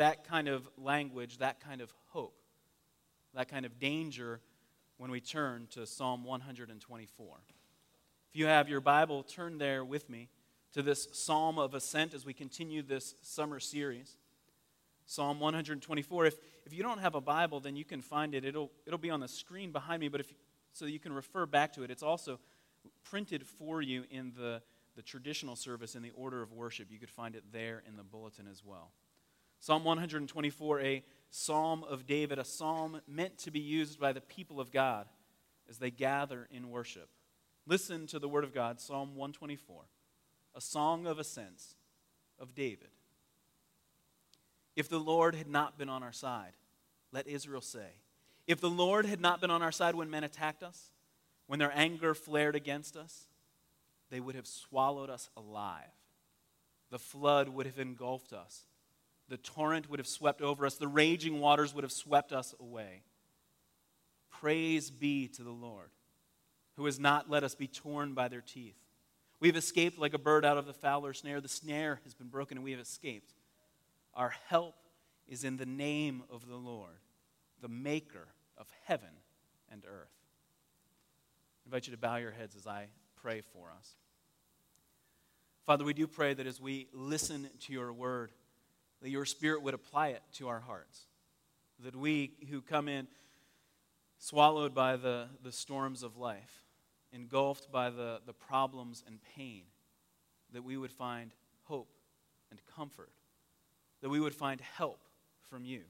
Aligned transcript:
that 0.00 0.24
kind 0.24 0.48
of 0.48 0.66
language, 0.78 1.36
that 1.38 1.60
kind 1.60 1.82
of 1.82 1.92
hope, 2.08 2.34
that 3.34 3.48
kind 3.48 3.66
of 3.66 3.78
danger 3.78 4.40
when 4.96 5.10
we 5.10 5.20
turn 5.20 5.68
to 5.72 5.86
Psalm 5.86 6.24
124. 6.24 7.36
If 8.30 8.36
you 8.36 8.46
have 8.46 8.66
your 8.66 8.80
Bible, 8.80 9.22
turn 9.22 9.58
there 9.58 9.84
with 9.84 10.08
me 10.08 10.30
to 10.72 10.80
this 10.80 11.06
Psalm 11.12 11.58
of 11.58 11.74
Ascent 11.74 12.14
as 12.14 12.24
we 12.24 12.32
continue 12.32 12.80
this 12.80 13.14
summer 13.20 13.60
series. 13.60 14.16
Psalm 15.04 15.38
124. 15.38 16.24
If, 16.24 16.38
if 16.64 16.72
you 16.72 16.82
don't 16.82 17.00
have 17.00 17.14
a 17.14 17.20
Bible, 17.20 17.60
then 17.60 17.76
you 17.76 17.84
can 17.84 18.00
find 18.00 18.34
it. 18.34 18.42
It'll, 18.42 18.70
it'll 18.86 18.98
be 18.98 19.10
on 19.10 19.20
the 19.20 19.28
screen 19.28 19.70
behind 19.70 20.00
me, 20.00 20.08
but 20.08 20.20
if, 20.20 20.32
so 20.72 20.86
you 20.86 20.98
can 20.98 21.12
refer 21.12 21.44
back 21.44 21.74
to 21.74 21.82
it. 21.82 21.90
It's 21.90 22.02
also 22.02 22.40
printed 23.04 23.46
for 23.46 23.82
you 23.82 24.04
in 24.10 24.32
the, 24.34 24.62
the 24.96 25.02
traditional 25.02 25.56
service 25.56 25.94
in 25.94 26.00
the 26.00 26.12
order 26.16 26.40
of 26.40 26.52
worship. 26.52 26.86
You 26.90 26.98
could 26.98 27.10
find 27.10 27.34
it 27.34 27.44
there 27.52 27.82
in 27.86 27.98
the 27.98 28.02
bulletin 28.02 28.46
as 28.50 28.64
well. 28.64 28.92
Psalm 29.60 29.84
124, 29.84 30.80
a 30.80 31.04
psalm 31.30 31.84
of 31.84 32.06
David, 32.06 32.38
a 32.38 32.44
psalm 32.44 33.00
meant 33.06 33.36
to 33.38 33.50
be 33.50 33.60
used 33.60 34.00
by 34.00 34.12
the 34.12 34.20
people 34.20 34.58
of 34.58 34.72
God 34.72 35.06
as 35.68 35.78
they 35.78 35.90
gather 35.90 36.48
in 36.50 36.70
worship. 36.70 37.10
Listen 37.66 38.06
to 38.08 38.18
the 38.18 38.28
word 38.28 38.42
of 38.42 38.54
God, 38.54 38.80
Psalm 38.80 39.10
124, 39.10 39.84
a 40.56 40.60
song 40.60 41.06
of 41.06 41.18
ascents 41.18 41.76
of 42.38 42.54
David. 42.54 42.88
If 44.74 44.88
the 44.88 44.98
Lord 44.98 45.34
had 45.34 45.48
not 45.48 45.78
been 45.78 45.90
on 45.90 46.02
our 46.02 46.12
side, 46.12 46.52
let 47.12 47.28
Israel 47.28 47.60
say, 47.60 48.00
if 48.46 48.60
the 48.60 48.70
Lord 48.70 49.04
had 49.04 49.20
not 49.20 49.42
been 49.42 49.50
on 49.50 49.62
our 49.62 49.72
side 49.72 49.94
when 49.94 50.10
men 50.10 50.24
attacked 50.24 50.62
us, 50.62 50.90
when 51.46 51.58
their 51.58 51.72
anger 51.76 52.14
flared 52.14 52.56
against 52.56 52.96
us, 52.96 53.26
they 54.08 54.20
would 54.20 54.34
have 54.34 54.46
swallowed 54.46 55.10
us 55.10 55.28
alive. 55.36 55.92
The 56.90 56.98
flood 56.98 57.50
would 57.50 57.66
have 57.66 57.78
engulfed 57.78 58.32
us. 58.32 58.64
The 59.30 59.38
torrent 59.38 59.88
would 59.88 60.00
have 60.00 60.08
swept 60.08 60.42
over 60.42 60.66
us. 60.66 60.74
The 60.74 60.88
raging 60.88 61.40
waters 61.40 61.72
would 61.72 61.84
have 61.84 61.92
swept 61.92 62.32
us 62.32 62.52
away. 62.60 63.04
Praise 64.28 64.90
be 64.90 65.28
to 65.28 65.42
the 65.42 65.50
Lord 65.50 65.90
who 66.76 66.86
has 66.86 66.98
not 66.98 67.30
let 67.30 67.44
us 67.44 67.54
be 67.54 67.68
torn 67.68 68.12
by 68.12 68.26
their 68.26 68.40
teeth. 68.40 68.76
We 69.38 69.48
have 69.48 69.56
escaped 69.56 69.98
like 69.98 70.14
a 70.14 70.18
bird 70.18 70.44
out 70.44 70.58
of 70.58 70.66
the 70.66 70.72
fowler's 70.72 71.20
snare. 71.20 71.40
The 71.40 71.48
snare 71.48 72.00
has 72.04 72.14
been 72.14 72.28
broken 72.28 72.58
and 72.58 72.64
we 72.64 72.72
have 72.72 72.80
escaped. 72.80 73.32
Our 74.14 74.34
help 74.48 74.74
is 75.28 75.44
in 75.44 75.58
the 75.58 75.66
name 75.66 76.24
of 76.28 76.48
the 76.48 76.56
Lord, 76.56 76.98
the 77.60 77.68
maker 77.68 78.28
of 78.58 78.66
heaven 78.86 79.10
and 79.70 79.84
earth. 79.86 80.10
I 81.64 81.68
invite 81.68 81.86
you 81.86 81.92
to 81.92 81.98
bow 81.98 82.16
your 82.16 82.32
heads 82.32 82.56
as 82.56 82.66
I 82.66 82.86
pray 83.22 83.42
for 83.52 83.70
us. 83.78 83.94
Father, 85.66 85.84
we 85.84 85.94
do 85.94 86.08
pray 86.08 86.34
that 86.34 86.46
as 86.46 86.60
we 86.60 86.88
listen 86.92 87.48
to 87.60 87.72
your 87.72 87.92
word, 87.92 88.32
that 89.02 89.10
your 89.10 89.24
spirit 89.24 89.62
would 89.62 89.74
apply 89.74 90.08
it 90.08 90.22
to 90.34 90.48
our 90.48 90.60
hearts. 90.60 91.06
That 91.84 91.96
we 91.96 92.32
who 92.50 92.60
come 92.60 92.88
in 92.88 93.06
swallowed 94.18 94.74
by 94.74 94.96
the, 94.96 95.26
the 95.42 95.52
storms 95.52 96.02
of 96.02 96.18
life, 96.18 96.62
engulfed 97.12 97.72
by 97.72 97.90
the, 97.90 98.20
the 98.26 98.34
problems 98.34 99.02
and 99.06 99.18
pain, 99.34 99.62
that 100.52 100.62
we 100.62 100.76
would 100.76 100.92
find 100.92 101.32
hope 101.64 101.94
and 102.50 102.60
comfort, 102.76 103.10
that 104.02 104.10
we 104.10 104.20
would 104.20 104.34
find 104.34 104.60
help 104.60 105.00
from 105.48 105.64
you. 105.64 105.82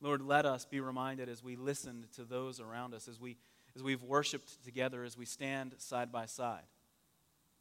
Lord, 0.00 0.20
let 0.20 0.44
us 0.44 0.66
be 0.66 0.80
reminded 0.80 1.28
as 1.30 1.42
we 1.42 1.56
listen 1.56 2.04
to 2.16 2.24
those 2.24 2.60
around 2.60 2.92
us, 2.92 3.08
as, 3.08 3.18
we, 3.18 3.38
as 3.74 3.82
we've 3.82 4.02
worshiped 4.02 4.62
together, 4.62 5.02
as 5.02 5.16
we 5.16 5.24
stand 5.24 5.74
side 5.78 6.12
by 6.12 6.26
side, 6.26 6.64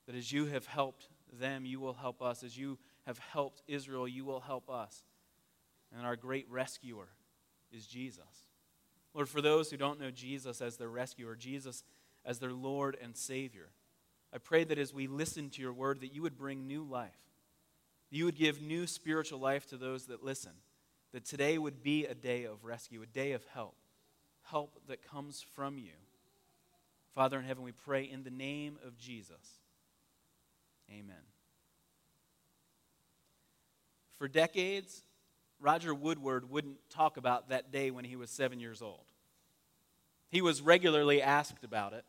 that 0.08 0.16
as 0.16 0.32
you 0.32 0.48
have 0.48 0.66
helped 0.66 1.08
them, 1.40 1.66
you 1.66 1.80
will 1.80 1.94
help 1.94 2.22
us. 2.22 2.44
As 2.44 2.58
you 2.58 2.78
have 3.06 3.18
helped 3.18 3.62
Israel, 3.68 4.08
you 4.08 4.26
will 4.26 4.40
help 4.40 4.70
us. 4.70 5.04
And 5.96 6.06
our 6.06 6.16
great 6.16 6.50
rescuer 6.50 7.08
is 7.72 7.86
Jesus. 7.86 8.48
Lord, 9.14 9.30
for 9.30 9.42
those 9.42 9.70
who 9.70 9.78
don't 9.78 10.00
know 10.00 10.12
Jesus 10.12 10.62
as 10.62 10.78
their 10.78 10.90
rescuer, 10.90 11.36
Jesus 11.36 11.84
as 12.26 12.40
their 12.40 12.54
Lord 12.54 12.98
and 13.02 13.16
Savior. 13.16 13.70
I 14.34 14.38
pray 14.40 14.64
that 14.64 14.80
as 14.80 14.94
we 14.94 15.08
listen 15.08 15.50
to 15.52 15.62
your 15.62 15.74
word, 15.74 16.02
that 16.02 16.14
you 16.14 16.22
would 16.24 16.38
bring 16.38 16.66
new 16.66 16.84
life. 16.84 17.12
You 18.10 18.26
would 18.26 18.36
give 18.36 18.62
new 18.62 18.88
spiritual 18.88 19.40
life 19.40 19.68
to 19.68 19.78
those 19.78 20.06
that 20.06 20.24
listen. 20.24 20.54
That 21.12 21.26
today 21.26 21.58
would 21.58 21.84
be 21.84 22.06
a 22.06 22.16
day 22.16 22.46
of 22.46 22.64
rescue, 22.64 23.04
a 23.04 23.08
day 23.08 23.34
of 23.34 23.46
help, 23.54 23.76
help 24.44 24.80
that 24.88 25.08
comes 25.08 25.46
from 25.56 25.78
you. 25.78 25.92
Father 27.14 27.38
in 27.38 27.46
heaven, 27.46 27.64
we 27.64 27.72
pray 27.72 28.04
in 28.04 28.24
the 28.24 28.32
name 28.32 28.80
of 28.86 28.98
Jesus. 28.98 29.60
Amen. 30.90 31.33
For 34.24 34.30
decades, 34.30 35.04
Roger 35.60 35.94
Woodward 35.94 36.50
wouldn't 36.50 36.78
talk 36.90 37.18
about 37.18 37.50
that 37.50 37.74
day 37.74 37.92
when 37.92 38.06
he 38.06 38.16
was 38.16 38.30
seven 38.30 38.58
years 38.58 38.82
old. 38.82 39.04
He 40.30 40.42
was 40.42 40.62
regularly 40.62 41.22
asked 41.22 41.66
about 41.66 41.92
it, 41.92 42.06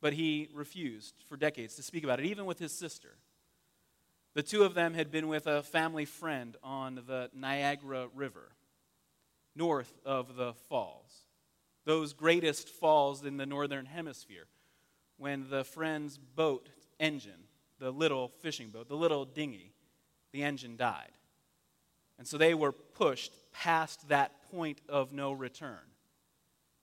but 0.00 0.12
he 0.12 0.48
refused 0.54 1.14
for 1.28 1.36
decades 1.36 1.74
to 1.74 1.82
speak 1.82 2.04
about 2.04 2.20
it, 2.20 2.26
even 2.26 2.46
with 2.46 2.60
his 2.60 2.70
sister. 2.70 3.16
The 4.34 4.44
two 4.44 4.62
of 4.62 4.74
them 4.74 4.94
had 4.94 5.10
been 5.10 5.26
with 5.26 5.48
a 5.48 5.64
family 5.64 6.04
friend 6.04 6.56
on 6.62 7.02
the 7.08 7.28
Niagara 7.34 8.06
River, 8.14 8.52
north 9.56 9.92
of 10.06 10.36
the 10.36 10.52
falls, 10.68 11.24
those 11.86 12.12
greatest 12.12 12.68
falls 12.68 13.24
in 13.24 13.36
the 13.36 13.46
northern 13.46 13.86
hemisphere, 13.86 14.46
when 15.18 15.50
the 15.50 15.64
friend's 15.64 16.18
boat 16.18 16.68
engine, 17.00 17.48
the 17.80 17.90
little 17.90 18.28
fishing 18.28 18.68
boat, 18.68 18.88
the 18.88 18.94
little 18.94 19.24
dinghy, 19.24 19.72
the 20.32 20.42
engine 20.42 20.76
died. 20.76 21.12
And 22.18 22.26
so 22.26 22.36
they 22.38 22.54
were 22.54 22.72
pushed 22.72 23.32
past 23.52 24.08
that 24.08 24.32
point 24.50 24.80
of 24.88 25.12
no 25.12 25.32
return 25.32 25.78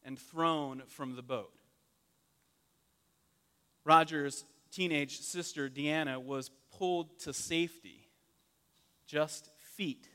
and 0.03 0.17
thrown 0.17 0.83
from 0.87 1.15
the 1.15 1.21
boat. 1.21 1.53
Roger's 3.83 4.45
teenage 4.71 5.19
sister, 5.19 5.69
Deanna, 5.69 6.21
was 6.21 6.49
pulled 6.77 7.19
to 7.19 7.33
safety 7.33 8.07
just 9.05 9.49
feet 9.75 10.09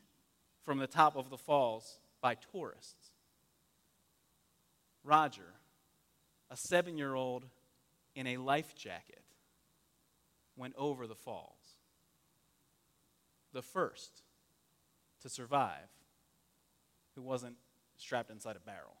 from 0.63 0.77
the 0.77 0.87
top 0.87 1.15
of 1.15 1.29
the 1.29 1.37
falls 1.37 1.99
by 2.21 2.35
tourists. 2.35 3.11
Roger, 5.03 5.53
a 6.49 6.55
seven 6.55 6.97
year 6.97 7.15
old 7.15 7.45
in 8.15 8.27
a 8.27 8.37
life 8.37 8.75
jacket, 8.75 9.23
went 10.55 10.75
over 10.77 11.07
the 11.07 11.15
falls. 11.15 11.62
The 13.53 13.61
first 13.61 14.21
to 15.21 15.29
survive 15.29 15.89
who 17.15 17.21
wasn't 17.21 17.55
strapped 17.97 18.29
inside 18.29 18.55
a 18.55 18.59
barrel. 18.59 18.97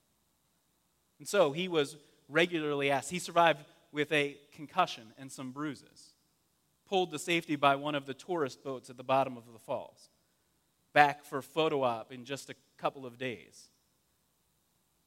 And 1.19 1.27
so 1.27 1.51
he 1.51 1.67
was 1.67 1.97
regularly 2.29 2.91
asked. 2.91 3.11
He 3.11 3.19
survived 3.19 3.59
with 3.91 4.11
a 4.11 4.37
concussion 4.53 5.13
and 5.17 5.31
some 5.31 5.51
bruises, 5.51 6.13
pulled 6.87 7.11
to 7.11 7.19
safety 7.19 7.55
by 7.55 7.75
one 7.75 7.95
of 7.95 8.05
the 8.05 8.13
tourist 8.13 8.63
boats 8.63 8.89
at 8.89 8.97
the 8.97 9.03
bottom 9.03 9.37
of 9.37 9.43
the 9.51 9.59
falls, 9.59 10.09
back 10.93 11.23
for 11.23 11.41
photo 11.41 11.83
op 11.83 12.11
in 12.11 12.25
just 12.25 12.49
a 12.49 12.55
couple 12.77 13.05
of 13.05 13.17
days. 13.17 13.69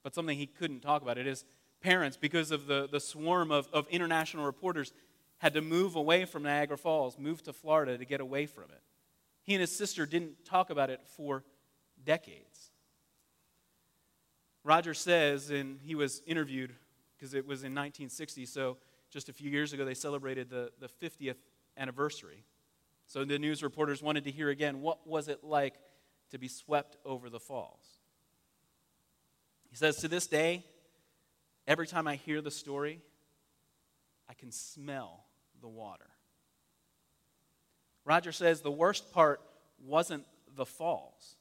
But 0.02 0.14
something 0.14 0.38
he 0.38 0.46
couldn't 0.46 0.80
talk 0.80 1.02
about 1.02 1.18
it 1.18 1.26
is 1.26 1.44
parents, 1.80 2.16
because 2.16 2.50
of 2.50 2.66
the, 2.66 2.88
the 2.90 3.00
swarm 3.00 3.50
of, 3.50 3.68
of 3.72 3.86
international 3.88 4.44
reporters, 4.44 4.92
had 5.38 5.54
to 5.54 5.60
move 5.60 5.96
away 5.96 6.24
from 6.24 6.42
Niagara 6.42 6.78
Falls, 6.78 7.18
move 7.18 7.42
to 7.42 7.52
Florida 7.52 7.98
to 7.98 8.04
get 8.04 8.20
away 8.20 8.46
from 8.46 8.64
it. 8.64 8.82
He 9.46 9.54
and 9.54 9.60
his 9.60 9.74
sister 9.74 10.06
didn't 10.06 10.44
talk 10.44 10.70
about 10.70 10.90
it 10.90 11.00
for 11.16 11.44
decades. 12.04 12.72
Roger 14.64 14.92
says, 14.92 15.50
and 15.50 15.78
he 15.80 15.94
was 15.94 16.20
interviewed 16.26 16.74
because 17.16 17.32
it 17.32 17.46
was 17.46 17.60
in 17.60 17.72
1960, 17.72 18.44
so 18.46 18.76
just 19.08 19.28
a 19.28 19.32
few 19.32 19.48
years 19.48 19.72
ago 19.72 19.84
they 19.84 19.94
celebrated 19.94 20.50
the, 20.50 20.72
the 20.80 20.88
50th 20.88 21.36
anniversary. 21.76 22.44
So 23.06 23.24
the 23.24 23.38
news 23.38 23.62
reporters 23.62 24.02
wanted 24.02 24.24
to 24.24 24.32
hear 24.32 24.50
again 24.50 24.80
what 24.80 25.06
was 25.06 25.28
it 25.28 25.44
like 25.44 25.74
to 26.32 26.38
be 26.38 26.48
swept 26.48 26.96
over 27.04 27.30
the 27.30 27.38
falls? 27.38 27.84
He 29.70 29.76
says, 29.76 29.98
To 29.98 30.08
this 30.08 30.26
day, 30.26 30.64
every 31.68 31.86
time 31.86 32.08
I 32.08 32.16
hear 32.16 32.40
the 32.40 32.50
story, 32.50 33.00
I 34.28 34.34
can 34.34 34.50
smell 34.50 35.24
the 35.60 35.68
water. 35.68 36.08
Roger 38.06 38.32
says 38.32 38.60
the 38.60 38.70
worst 38.70 39.12
part 39.12 39.40
wasn't 39.84 40.24
the 40.54 40.64
falls, 40.64 41.36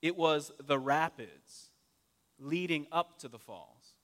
it 0.00 0.16
was 0.16 0.52
the 0.64 0.78
rapids 0.78 1.70
leading 2.38 2.86
up 2.92 3.18
to 3.18 3.28
the 3.28 3.38
falls. 3.38 3.94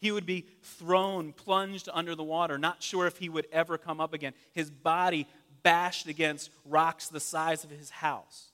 He 0.00 0.12
would 0.12 0.26
be 0.26 0.46
thrown, 0.62 1.32
plunged 1.32 1.88
under 1.92 2.14
the 2.14 2.24
water, 2.24 2.56
not 2.56 2.82
sure 2.82 3.06
if 3.06 3.18
he 3.18 3.28
would 3.28 3.46
ever 3.50 3.78
come 3.78 4.00
up 4.00 4.14
again. 4.14 4.32
His 4.52 4.70
body 4.70 5.26
bashed 5.64 6.06
against 6.06 6.50
rocks 6.64 7.08
the 7.08 7.20
size 7.20 7.64
of 7.64 7.70
his 7.70 7.90
house, 7.90 8.52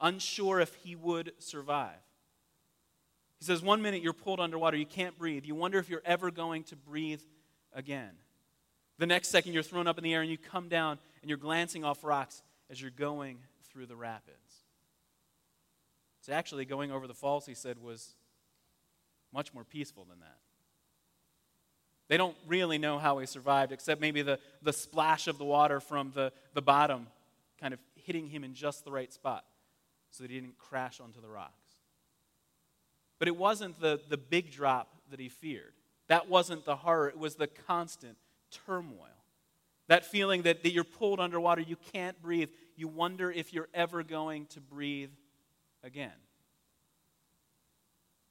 unsure 0.00 0.60
if 0.60 0.74
he 0.76 0.96
would 0.96 1.32
survive. 1.38 2.02
He 3.38 3.44
says, 3.44 3.62
One 3.62 3.82
minute 3.82 4.02
you're 4.02 4.12
pulled 4.12 4.40
underwater, 4.40 4.76
you 4.76 4.86
can't 4.86 5.18
breathe. 5.18 5.44
You 5.44 5.54
wonder 5.54 5.78
if 5.78 5.88
you're 5.88 6.02
ever 6.04 6.30
going 6.30 6.64
to 6.64 6.76
breathe 6.76 7.22
again. 7.72 8.10
The 8.98 9.06
next 9.06 9.28
second 9.28 9.52
you're 9.52 9.62
thrown 9.62 9.86
up 9.86 9.98
in 9.98 10.04
the 10.04 10.14
air 10.14 10.22
and 10.22 10.30
you 10.30 10.38
come 10.38 10.68
down 10.68 10.98
and 11.20 11.28
you're 11.28 11.38
glancing 11.38 11.84
off 11.84 12.04
rocks 12.04 12.42
as 12.70 12.80
you're 12.80 12.90
going 12.90 13.38
through 13.64 13.86
the 13.86 13.96
rapids. 13.96 14.36
So 16.20 16.32
actually, 16.32 16.64
going 16.64 16.92
over 16.92 17.08
the 17.08 17.14
falls, 17.14 17.46
he 17.46 17.54
said, 17.54 17.82
was 17.82 18.14
much 19.32 19.52
more 19.52 19.64
peaceful 19.64 20.04
than 20.04 20.20
that. 20.20 20.38
They 22.08 22.16
don't 22.16 22.36
really 22.46 22.78
know 22.78 22.98
how 22.98 23.18
he 23.18 23.26
survived, 23.26 23.72
except 23.72 24.00
maybe 24.00 24.22
the, 24.22 24.38
the 24.60 24.72
splash 24.72 25.26
of 25.26 25.38
the 25.38 25.44
water 25.44 25.80
from 25.80 26.12
the, 26.14 26.32
the 26.54 26.62
bottom 26.62 27.06
kind 27.60 27.72
of 27.72 27.80
hitting 27.94 28.28
him 28.28 28.44
in 28.44 28.54
just 28.54 28.84
the 28.84 28.92
right 28.92 29.12
spot 29.12 29.44
so 30.10 30.22
that 30.22 30.30
he 30.30 30.38
didn't 30.38 30.58
crash 30.58 31.00
onto 31.00 31.20
the 31.20 31.28
rocks. 31.28 31.54
But 33.18 33.28
it 33.28 33.36
wasn't 33.36 33.80
the, 33.80 34.00
the 34.08 34.16
big 34.16 34.52
drop 34.52 34.94
that 35.10 35.20
he 35.20 35.28
feared. 35.28 35.72
That 36.08 36.28
wasn't 36.28 36.64
the 36.64 36.76
horror, 36.76 37.08
it 37.08 37.18
was 37.18 37.36
the 37.36 37.46
constant 37.46 38.16
turmoil. 38.66 39.08
That 39.88 40.04
feeling 40.04 40.42
that, 40.42 40.62
that 40.62 40.72
you're 40.72 40.84
pulled 40.84 41.20
underwater, 41.20 41.60
you 41.60 41.76
can't 41.92 42.20
breathe. 42.22 42.48
You 42.76 42.88
wonder 42.88 43.30
if 43.30 43.52
you're 43.52 43.68
ever 43.74 44.02
going 44.02 44.46
to 44.46 44.60
breathe 44.60 45.10
again. 45.82 46.12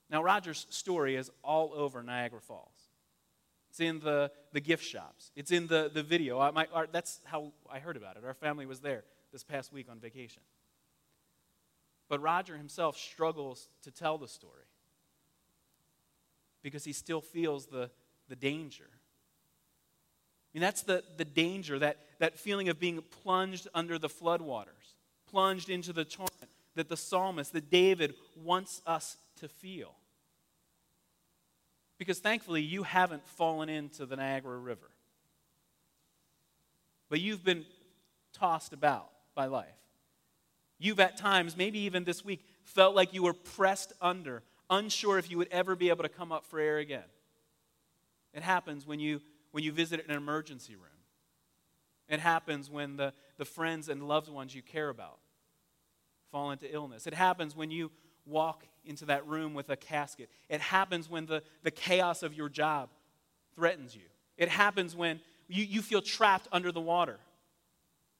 Now, 0.09 0.23
Roger's 0.23 0.67
story 0.69 1.15
is 1.15 1.29
all 1.43 1.71
over 1.73 2.03
Niagara 2.03 2.41
Falls. 2.41 2.91
It's 3.69 3.79
in 3.79 3.99
the, 4.01 4.31
the 4.51 4.59
gift 4.59 4.83
shops. 4.83 5.31
It's 5.35 5.51
in 5.51 5.67
the, 5.67 5.89
the 5.93 6.03
video. 6.03 6.39
I, 6.39 6.51
my, 6.51 6.67
our, 6.73 6.87
that's 6.91 7.21
how 7.23 7.53
I 7.71 7.79
heard 7.79 7.95
about 7.95 8.17
it. 8.17 8.23
Our 8.25 8.33
family 8.33 8.65
was 8.65 8.81
there 8.81 9.05
this 9.31 9.43
past 9.43 9.71
week 9.71 9.87
on 9.89 9.99
vacation. 9.99 10.41
But 12.09 12.21
Roger 12.21 12.57
himself 12.57 12.97
struggles 12.97 13.69
to 13.83 13.91
tell 13.91 14.17
the 14.17 14.27
story 14.27 14.65
because 16.61 16.83
he 16.83 16.91
still 16.91 17.21
feels 17.21 17.67
the, 17.67 17.89
the 18.27 18.35
danger. 18.35 18.89
I 20.53 20.57
mean, 20.57 20.61
that's 20.61 20.81
the, 20.81 21.03
the 21.17 21.25
danger, 21.25 21.79
that, 21.79 21.97
that 22.19 22.37
feeling 22.37 22.67
of 22.69 22.79
being 22.79 23.01
plunged 23.23 23.67
under 23.73 23.97
the 23.97 24.09
floodwaters, 24.09 24.95
plunged 25.29 25.69
into 25.69 25.93
the 25.93 26.03
torrent 26.03 26.31
that 26.75 26.89
the 26.89 26.97
psalmist, 26.97 27.53
that 27.53 27.69
David 27.69 28.13
wants 28.35 28.81
us 28.85 29.17
to 29.39 29.47
feel. 29.47 29.95
Because 31.97 32.19
thankfully, 32.19 32.61
you 32.61 32.83
haven't 32.83 33.25
fallen 33.27 33.69
into 33.69 34.05
the 34.05 34.15
Niagara 34.15 34.57
River. 34.57 34.89
But 37.09 37.19
you've 37.19 37.43
been 37.43 37.65
tossed 38.33 38.73
about 38.73 39.09
by 39.35 39.45
life. 39.45 39.67
You've 40.79 40.99
at 40.99 41.17
times, 41.17 41.55
maybe 41.55 41.79
even 41.79 42.05
this 42.05 42.25
week, 42.25 42.43
felt 42.63 42.95
like 42.95 43.13
you 43.13 43.23
were 43.23 43.33
pressed 43.33 43.93
under, 44.01 44.41
unsure 44.69 45.17
if 45.17 45.29
you 45.29 45.37
would 45.37 45.49
ever 45.51 45.75
be 45.75 45.89
able 45.89 46.03
to 46.03 46.09
come 46.09 46.31
up 46.31 46.45
for 46.45 46.59
air 46.59 46.77
again. 46.77 47.03
It 48.33 48.41
happens 48.41 48.87
when 48.87 48.99
you, 48.99 49.21
when 49.51 49.63
you 49.63 49.71
visit 49.71 50.05
an 50.07 50.15
emergency 50.15 50.75
room. 50.75 50.85
It 52.09 52.19
happens 52.19 52.69
when 52.69 52.97
the, 52.97 53.13
the 53.37 53.45
friends 53.45 53.87
and 53.89 54.07
loved 54.07 54.29
ones 54.29 54.53
you 54.53 54.61
care 54.61 54.89
about 54.89 55.19
fall 56.31 56.51
into 56.51 56.73
illness. 56.73 57.07
It 57.07 57.13
happens 57.13 57.55
when 57.55 57.71
you 57.71 57.91
walk 58.25 58.65
into 58.85 59.05
that 59.05 59.27
room 59.27 59.53
with 59.53 59.69
a 59.69 59.75
casket. 59.75 60.29
It 60.49 60.61
happens 60.61 61.09
when 61.09 61.25
the, 61.25 61.43
the 61.63 61.71
chaos 61.71 62.23
of 62.23 62.33
your 62.33 62.49
job 62.49 62.89
threatens 63.55 63.95
you. 63.95 64.03
It 64.37 64.49
happens 64.49 64.95
when 64.95 65.19
you, 65.47 65.63
you 65.63 65.81
feel 65.81 66.01
trapped 66.01 66.47
under 66.51 66.71
the 66.71 66.81
water, 66.81 67.19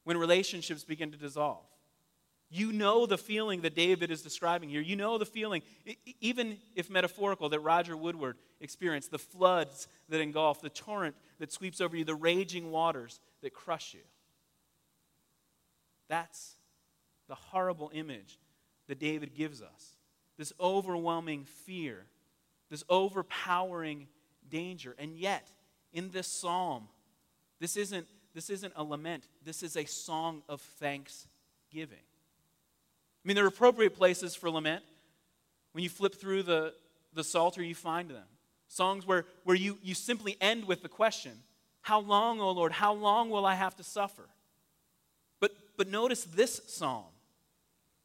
when 0.04 0.16
relationships 0.16 0.84
begin 0.84 1.10
to 1.12 1.16
dissolve. 1.16 1.64
You 2.50 2.70
know 2.70 3.06
the 3.06 3.16
feeling 3.16 3.62
that 3.62 3.74
David 3.74 4.10
is 4.10 4.20
describing 4.20 4.68
here. 4.68 4.82
You 4.82 4.94
know 4.94 5.16
the 5.16 5.24
feeling, 5.24 5.62
even 6.20 6.58
if 6.76 6.90
metaphorical, 6.90 7.48
that 7.48 7.60
Roger 7.60 7.96
Woodward 7.96 8.36
experienced 8.62 9.10
the 9.10 9.18
floods 9.18 9.88
that 10.08 10.20
engulf, 10.20 10.62
the 10.62 10.70
torrent 10.70 11.14
that 11.38 11.52
sweeps 11.52 11.80
over 11.80 11.96
you, 11.96 12.04
the 12.04 12.14
raging 12.14 12.70
waters 12.70 13.20
that 13.42 13.52
crush 13.52 13.92
you. 13.92 14.00
That's 16.08 16.54
the 17.28 17.34
horrible 17.34 17.90
image 17.92 18.38
that 18.88 18.98
David 18.98 19.34
gives 19.34 19.60
us 19.60 19.96
this 20.38 20.52
overwhelming 20.58 21.44
fear, 21.44 22.04
this 22.70 22.84
overpowering 22.88 24.08
danger. 24.48 24.94
And 24.98 25.16
yet, 25.16 25.46
in 25.92 26.10
this 26.10 26.26
psalm, 26.26 26.88
this 27.60 27.76
isn't, 27.76 28.06
this 28.34 28.50
isn't 28.50 28.72
a 28.76 28.82
lament, 28.82 29.28
this 29.44 29.62
is 29.62 29.76
a 29.76 29.84
song 29.84 30.42
of 30.48 30.60
thanksgiving. 30.60 31.98
I 33.24 33.28
mean, 33.28 33.36
there 33.36 33.44
are 33.44 33.48
appropriate 33.48 33.94
places 33.96 34.34
for 34.34 34.50
lament. 34.50 34.82
When 35.72 35.84
you 35.84 35.90
flip 35.90 36.14
through 36.14 36.42
the, 36.42 36.74
the 37.14 37.22
Psalter, 37.22 37.62
you 37.62 37.74
find 37.74 38.10
them. 38.10 38.24
Songs 38.72 39.06
where, 39.06 39.26
where 39.44 39.54
you, 39.54 39.78
you 39.82 39.92
simply 39.92 40.38
end 40.40 40.64
with 40.64 40.80
the 40.80 40.88
question, 40.88 41.32
How 41.82 42.00
long, 42.00 42.40
O 42.40 42.50
Lord, 42.52 42.72
how 42.72 42.94
long 42.94 43.28
will 43.28 43.44
I 43.44 43.54
have 43.54 43.76
to 43.76 43.84
suffer? 43.84 44.30
But, 45.40 45.52
but 45.76 45.88
notice 45.88 46.24
this 46.24 46.62
psalm. 46.68 47.04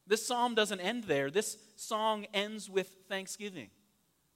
This 0.08 0.26
psalm 0.26 0.56
doesn't 0.56 0.82
end 0.82 1.06
there. 1.06 1.32
This 1.32 1.58
song 1.78 2.26
ends 2.34 2.70
with 2.70 2.94
thanksgiving. 3.08 3.70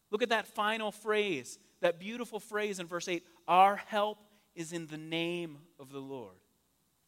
Look 0.09 0.23
at 0.23 0.29
that 0.29 0.47
final 0.47 0.93
phrase, 0.93 1.59
that 1.81 1.99
beautiful 1.99 2.39
phrase 2.39 2.79
in 2.79 2.87
verse 2.87 3.09
8 3.09 3.25
Our 3.49 3.75
help 3.75 4.17
is 4.55 4.71
in 4.71 4.87
the 4.87 4.97
name 4.97 5.57
of 5.81 5.91
the 5.91 5.99
Lord, 5.99 6.37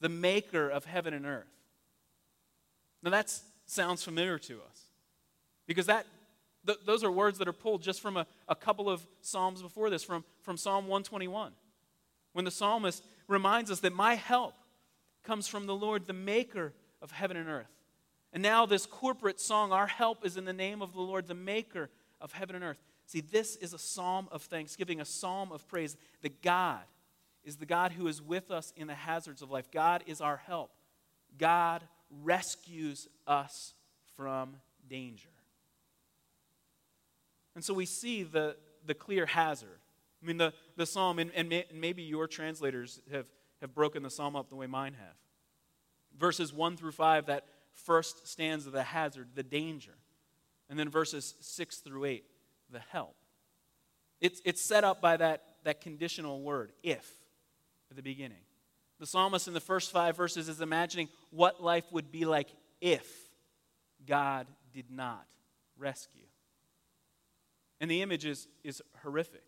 the 0.02 0.10
maker 0.10 0.68
of 0.68 0.84
heaven 0.84 1.14
and 1.14 1.26
earth. 1.26 1.48
Now 3.02 3.12
that 3.12 3.34
sounds 3.68 4.04
familiar 4.04 4.38
to 4.40 4.56
us 4.56 4.82
because 5.66 5.86
that, 5.86 6.08
th- 6.66 6.80
those 6.86 7.04
are 7.04 7.12
words 7.12 7.38
that 7.40 7.48
are 7.48 7.54
pulled 7.54 7.82
just 7.82 8.02
from 8.02 8.18
a, 8.18 8.26
a 8.48 8.56
couple 8.56 8.90
of 8.90 9.06
Psalms 9.22 9.62
before 9.62 9.90
this, 9.90 10.04
from, 10.04 10.24
from 10.42 10.58
Psalm 10.58 10.86
121, 10.86 11.52
when 12.34 12.46
the 12.46 12.52
psalmist 12.52 13.04
reminds 13.28 13.72
us 13.72 13.80
that 13.82 13.94
my 13.94 14.16
help 14.16 14.56
comes 15.24 15.48
from 15.48 15.66
the 15.66 15.76
Lord, 15.76 16.06
the 16.06 16.14
maker 16.14 16.74
of 17.02 17.12
heaven 17.12 17.38
and 17.38 17.50
earth. 17.50 17.68
And 18.32 18.42
now, 18.42 18.66
this 18.66 18.86
corporate 18.86 19.40
song, 19.40 19.72
Our 19.72 19.86
Help 19.86 20.26
is 20.26 20.38
in 20.38 20.46
the 20.46 20.54
name 20.54 20.82
of 20.82 20.94
the 20.94 21.02
Lord, 21.02 21.28
the 21.28 21.36
maker 21.36 21.90
of 22.20 22.34
heaven 22.34 22.56
and 22.56 22.66
earth. 22.66 22.80
See, 23.06 23.22
this 23.22 23.56
is 23.58 23.74
a 23.74 23.78
psalm 23.78 24.28
of 24.32 24.42
thanksgiving, 24.44 25.00
a 25.00 25.06
psalm 25.06 25.52
of 25.52 25.68
praise 25.68 25.96
that 26.22 26.42
God 26.42 26.82
is 27.44 27.58
the 27.58 27.66
God 27.66 27.92
who 27.92 28.08
is 28.08 28.22
with 28.22 28.50
us 28.50 28.74
in 28.76 28.88
the 28.88 28.96
hazards 28.96 29.42
of 29.42 29.52
life. 29.52 29.70
God 29.72 30.04
is 30.08 30.22
our 30.22 30.38
help. 30.38 30.72
God 31.38 31.84
rescues 32.24 33.08
us 33.28 33.74
from 34.16 34.56
danger. 34.90 35.30
And 37.56 37.64
so 37.64 37.74
we 37.74 37.86
see 37.86 38.24
the, 38.24 38.56
the 38.86 38.94
clear 38.94 39.26
hazard. 39.26 39.80
I 40.22 40.26
mean, 40.26 40.38
the, 40.38 40.54
the 40.78 40.86
psalm, 40.86 41.20
and, 41.20 41.32
and, 41.36 41.50
may, 41.50 41.66
and 41.70 41.80
maybe 41.80 42.04
your 42.04 42.28
translators 42.28 43.02
have, 43.12 43.28
have 43.62 43.74
broken 43.74 44.04
the 44.04 44.10
psalm 44.10 44.36
up 44.36 44.50
the 44.50 44.56
way 44.56 44.68
mine 44.68 44.94
have. 44.94 45.16
Verses 46.18 46.54
1 46.54 46.78
through 46.78 46.92
5, 46.92 47.26
that 47.28 47.46
first 47.74 48.28
stanza, 48.28 48.70
the 48.70 48.84
hazard, 48.84 49.30
the 49.36 49.44
danger. 49.44 49.96
And 50.70 50.80
then 50.80 50.90
verses 50.90 51.36
6 51.42 51.78
through 51.78 52.06
8, 52.06 52.24
the 52.72 52.80
help. 52.80 53.16
It's, 54.22 54.42
it's 54.46 54.62
set 54.62 54.84
up 54.84 55.02
by 55.02 55.18
that, 55.18 55.44
that 55.64 55.82
conditional 55.82 56.42
word, 56.42 56.72
if, 56.82 57.10
at 57.90 57.98
the 57.98 58.04
beginning. 58.04 58.38
The 59.00 59.06
psalmist 59.06 59.48
in 59.48 59.54
the 59.54 59.60
first 59.60 59.92
five 59.92 60.16
verses 60.16 60.48
is 60.48 60.62
imagining 60.62 61.10
what 61.30 61.62
life 61.62 61.84
would 61.92 62.12
be 62.12 62.24
like 62.24 62.48
if 62.80 63.06
God 64.08 64.48
did 64.74 64.90
not 64.90 65.26
rescue. 65.78 66.24
And 67.84 67.92
the 67.92 68.02
image 68.02 68.24
is, 68.24 68.48
is 68.64 68.82
horrific. 69.02 69.44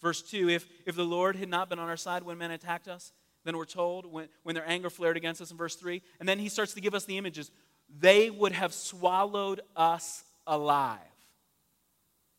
Verse 0.00 0.22
2 0.22 0.48
if, 0.48 0.66
if 0.86 0.96
the 0.96 1.04
Lord 1.04 1.36
had 1.36 1.50
not 1.50 1.68
been 1.68 1.78
on 1.78 1.90
our 1.90 1.98
side 1.98 2.22
when 2.22 2.38
men 2.38 2.50
attacked 2.50 2.88
us, 2.88 3.12
then 3.44 3.58
we're 3.58 3.66
told 3.66 4.10
when, 4.10 4.28
when 4.42 4.54
their 4.54 4.66
anger 4.66 4.88
flared 4.88 5.18
against 5.18 5.42
us 5.42 5.50
in 5.50 5.58
verse 5.58 5.76
3. 5.76 6.00
And 6.18 6.26
then 6.26 6.38
he 6.38 6.48
starts 6.48 6.72
to 6.72 6.80
give 6.80 6.94
us 6.94 7.04
the 7.04 7.18
images. 7.18 7.50
They 8.00 8.30
would 8.30 8.52
have 8.52 8.72
swallowed 8.72 9.60
us 9.76 10.24
alive. 10.46 10.98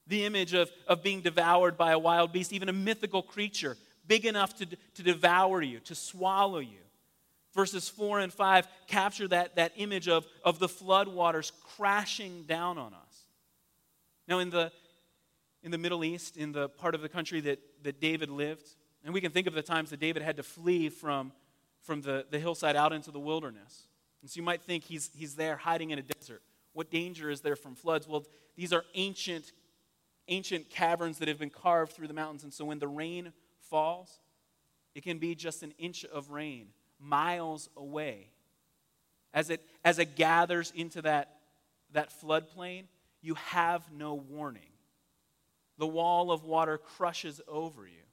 The 0.07 0.25
image 0.25 0.55
of, 0.55 0.71
of 0.87 1.03
being 1.03 1.21
devoured 1.21 1.77
by 1.77 1.91
a 1.91 1.99
wild 1.99 2.33
beast, 2.33 2.51
even 2.51 2.67
a 2.67 2.73
mythical 2.73 3.21
creature 3.21 3.77
big 4.07 4.25
enough 4.25 4.55
to, 4.55 4.65
to 4.65 5.03
devour 5.03 5.61
you, 5.61 5.79
to 5.81 5.93
swallow 5.93 6.57
you. 6.57 6.79
Verses 7.53 7.87
4 7.87 8.21
and 8.21 8.33
5 8.33 8.67
capture 8.87 9.27
that, 9.27 9.57
that 9.57 9.73
image 9.75 10.07
of, 10.07 10.25
of 10.43 10.57
the 10.57 10.67
floodwaters 10.67 11.51
crashing 11.77 12.45
down 12.47 12.79
on 12.79 12.95
us. 12.95 13.27
Now, 14.27 14.39
in 14.39 14.49
the, 14.49 14.71
in 15.63 15.71
the 15.71 15.77
Middle 15.77 16.03
East, 16.03 16.37
in 16.37 16.51
the 16.51 16.69
part 16.69 16.93
of 16.93 17.01
the 17.01 17.09
country 17.09 17.39
that, 17.41 17.59
that 17.83 17.99
David 18.01 18.29
lived, 18.29 18.75
and 19.03 19.13
we 19.13 19.21
can 19.21 19.31
think 19.31 19.47
of 19.47 19.53
the 19.53 19.61
times 19.61 19.89
that 19.89 19.99
David 19.99 20.21
had 20.21 20.37
to 20.37 20.43
flee 20.43 20.89
from, 20.89 21.31
from 21.81 22.01
the, 22.01 22.25
the 22.29 22.39
hillside 22.39 22.75
out 22.75 22.93
into 22.93 23.11
the 23.11 23.19
wilderness. 23.19 23.87
And 24.21 24.29
so 24.29 24.37
you 24.37 24.43
might 24.43 24.61
think 24.61 24.83
he's, 24.85 25.09
he's 25.15 25.35
there 25.35 25.57
hiding 25.57 25.91
in 25.91 25.99
a 25.99 26.01
desert. 26.01 26.41
What 26.73 26.89
danger 26.89 27.29
is 27.29 27.41
there 27.41 27.55
from 27.55 27.75
floods? 27.75 28.07
Well, 28.07 28.25
these 28.55 28.71
are 28.71 28.83
ancient, 28.93 29.51
ancient 30.27 30.69
caverns 30.69 31.19
that 31.19 31.27
have 31.27 31.39
been 31.39 31.49
carved 31.49 31.91
through 31.91 32.07
the 32.07 32.13
mountains. 32.13 32.43
And 32.43 32.53
so 32.53 32.65
when 32.65 32.79
the 32.79 32.87
rain 32.87 33.33
falls, 33.59 34.19
it 34.95 35.03
can 35.03 35.17
be 35.17 35.35
just 35.35 35.63
an 35.63 35.73
inch 35.77 36.05
of 36.05 36.31
rain 36.31 36.67
miles 36.99 37.69
away. 37.75 38.29
As 39.33 39.49
it, 39.49 39.61
as 39.83 39.99
it 39.99 40.15
gathers 40.15 40.71
into 40.75 41.01
that, 41.01 41.37
that 41.91 42.11
floodplain, 42.21 42.85
you 43.21 43.33
have 43.35 43.91
no 43.91 44.13
warning. 44.13 44.72
The 45.77 45.87
wall 45.87 46.31
of 46.31 46.43
water 46.43 46.77
crushes 46.77 47.41
over 47.47 47.85
you. 47.85 48.03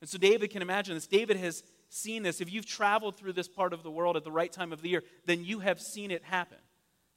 And 0.00 0.08
so 0.08 0.18
David 0.18 0.50
can 0.50 0.62
imagine 0.62 0.94
this. 0.94 1.06
David 1.06 1.36
has 1.36 1.62
seen 1.88 2.22
this. 2.22 2.40
If 2.40 2.52
you've 2.52 2.66
traveled 2.66 3.16
through 3.16 3.34
this 3.34 3.48
part 3.48 3.72
of 3.72 3.82
the 3.82 3.90
world 3.90 4.16
at 4.16 4.24
the 4.24 4.32
right 4.32 4.50
time 4.50 4.72
of 4.72 4.82
the 4.82 4.88
year, 4.88 5.02
then 5.26 5.44
you 5.44 5.60
have 5.60 5.80
seen 5.80 6.10
it 6.10 6.24
happen. 6.24 6.58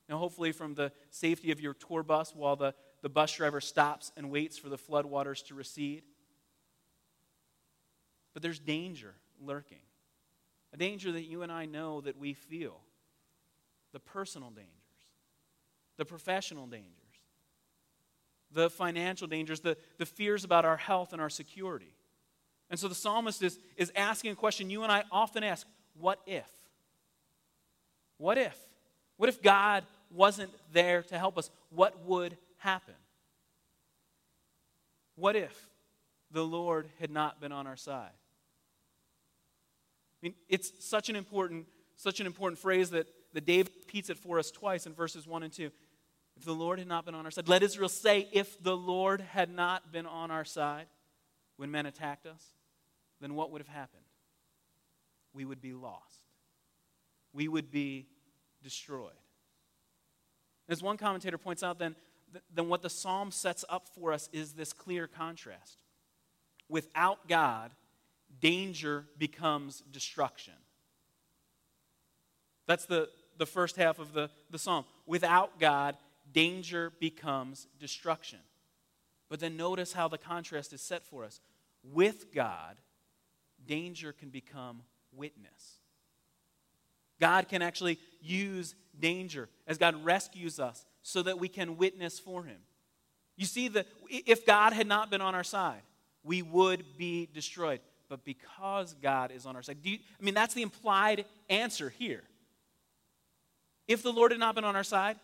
Now, 0.08 0.18
hopefully, 0.18 0.52
from 0.52 0.76
the 0.76 0.92
safety 1.10 1.52
of 1.52 1.60
your 1.60 1.74
tour 1.74 2.04
bus 2.04 2.36
while 2.36 2.56
the, 2.56 2.76
the 3.02 3.10
bus 3.10 3.34
driver 3.34 3.60
stops 3.60 4.12
and 4.16 4.30
waits 4.30 4.58
for 4.58 4.70
the 4.70 4.78
floodwaters 4.78 5.44
to 5.48 5.56
recede. 5.56 6.04
But 8.34 8.44
there's 8.44 8.60
danger 8.60 9.16
lurking. 9.42 9.80
A 10.74 10.78
danger 10.78 11.12
that 11.14 11.24
you 11.24 11.42
and 11.42 11.52
I 11.52 11.66
know 11.66 12.02
that 12.02 12.18
we 12.18 12.34
feel. 12.34 12.82
The 13.94 14.00
personal 14.00 14.50
dangers, 14.50 14.74
the 15.96 16.04
professional 16.04 16.68
dangers, 16.68 16.92
the 18.52 18.70
financial 18.70 19.28
dangers, 19.28 19.60
the, 19.60 19.78
the 19.98 20.06
fears 20.06 20.44
about 20.44 20.66
our 20.66 20.78
health 20.78 21.14
and 21.14 21.22
our 21.22 21.30
security. 21.30 21.94
And 22.70 22.80
so 22.80 22.88
the 22.88 22.96
psalmist 22.96 23.44
is, 23.44 23.60
is 23.78 23.92
asking 23.96 24.32
a 24.32 24.36
question 24.36 24.70
you 24.70 24.84
and 24.84 24.92
I 24.92 25.04
often 25.12 25.44
ask 25.44 25.68
what 26.00 26.20
if? 26.26 26.50
What 28.18 28.38
if? 28.38 28.58
What 29.18 29.30
if 29.30 29.42
God 29.42 29.84
wasn't 30.12 30.52
there 30.74 31.04
to 31.04 31.18
help 31.18 31.38
us? 31.38 31.50
What 31.70 32.06
would 32.06 32.38
happen? 32.58 32.96
What 35.16 35.36
if 35.36 35.70
the 36.32 36.44
Lord 36.44 36.90
had 37.00 37.12
not 37.12 37.40
been 37.40 37.52
on 37.52 37.68
our 37.68 37.78
side? 37.78 38.12
I 40.22 40.28
mean, 40.28 40.36
it's 40.50 40.72
such 40.80 41.10
an 41.10 41.16
important, 41.16 41.68
such 41.96 42.20
an 42.20 42.26
important 42.26 42.60
phrase 42.60 42.90
that, 42.90 43.08
that 43.34 43.46
David 43.46 43.72
repeats 43.80 44.10
it 44.10 44.18
for 44.18 44.40
us 44.40 44.52
twice 44.52 44.86
in 44.86 44.94
verses 44.94 45.28
1 45.28 45.44
and 45.44 45.54
2. 45.54 45.72
If 46.38 46.44
the 46.44 46.54
Lord 46.54 46.80
had 46.80 46.88
not 46.88 47.06
been 47.06 47.16
on 47.16 47.26
our 47.26 47.32
side, 47.32 47.48
let 47.48 47.64
Israel 47.64 47.90
say, 47.90 48.28
if 48.32 48.62
the 48.62 48.76
Lord 48.76 49.22
had 49.22 49.50
not 49.50 49.92
been 49.92 50.06
on 50.06 50.32
our 50.32 50.46
side 50.46 50.88
when 51.58 51.72
men 51.72 51.86
attacked 51.86 52.26
us, 52.26 52.44
then 53.22 53.36
what 53.36 53.52
would 53.52 53.62
have 53.62 53.70
happened? 53.70 54.04
We 55.34 55.46
would 55.46 55.62
be 55.62 55.74
lost. 55.74 56.20
We 57.34 57.48
would 57.48 57.72
be 57.72 58.08
destroyed. 58.64 59.12
As 60.68 60.82
one 60.82 60.98
commentator 60.98 61.38
points 61.38 61.64
out, 61.64 61.80
then, 61.80 61.96
then 62.54 62.68
what 62.68 62.82
the 62.82 62.90
psalm 62.90 63.32
sets 63.32 63.64
up 63.70 63.88
for 63.88 64.12
us 64.12 64.30
is 64.34 64.54
this 64.54 64.74
clear 64.74 65.08
contrast. 65.08 65.78
Without 66.68 67.28
God, 67.28 67.72
danger 68.42 69.06
becomes 69.18 69.84
destruction. 69.92 70.56
That's 72.68 72.86
the, 72.86 73.10
the 73.38 73.46
first 73.46 73.76
half 73.76 74.00
of 74.00 74.14
the, 74.14 74.30
the 74.50 74.58
psalm. 74.58 74.86
Without 75.06 75.60
God, 75.60 75.96
danger 76.36 76.92
becomes 77.00 77.66
destruction. 77.80 78.40
But 79.30 79.40
then 79.40 79.58
notice 79.58 79.94
how 79.94 80.10
the 80.10 80.18
contrast 80.20 80.74
is 80.74 80.82
set 80.82 81.04
for 81.06 81.24
us. 81.24 81.40
With 81.84 82.34
God, 82.34 82.76
danger 83.66 84.12
can 84.12 84.30
become 84.30 84.82
witness. 85.16 85.80
God 87.20 87.48
can 87.48 87.62
actually 87.62 87.98
use 88.22 88.76
danger 89.00 89.48
as 89.66 89.78
God 89.78 90.04
rescues 90.04 90.60
us 90.60 90.86
so 91.02 91.24
that 91.24 91.40
we 91.40 91.48
can 91.48 91.78
witness 91.78 92.20
for 92.20 92.44
Him. 92.44 92.58
You 93.38 93.46
see, 93.46 93.70
that 93.70 93.88
if 94.10 94.46
God 94.46 94.74
had 94.74 94.88
not 94.88 95.10
been 95.10 95.22
on 95.22 95.36
our 95.36 95.44
side, 95.44 95.82
we 96.24 96.42
would 96.42 96.98
be 96.98 97.30
destroyed. 97.34 97.80
But 98.10 98.26
because 98.26 98.94
God 99.02 99.32
is 99.32 99.46
on 99.46 99.56
our 99.56 99.64
side, 99.64 99.78
you, 99.84 99.98
I 100.20 100.24
mean, 100.24 100.34
that's 100.34 100.54
the 100.54 100.62
implied 100.62 101.26
answer 101.50 101.90
here. 101.90 102.24
If 103.88 104.04
the 104.04 104.12
Lord 104.12 104.32
had 104.32 104.40
not 104.40 104.56
been 104.56 104.64
on 104.64 104.76
our 104.76 104.84
side, 104.84 105.18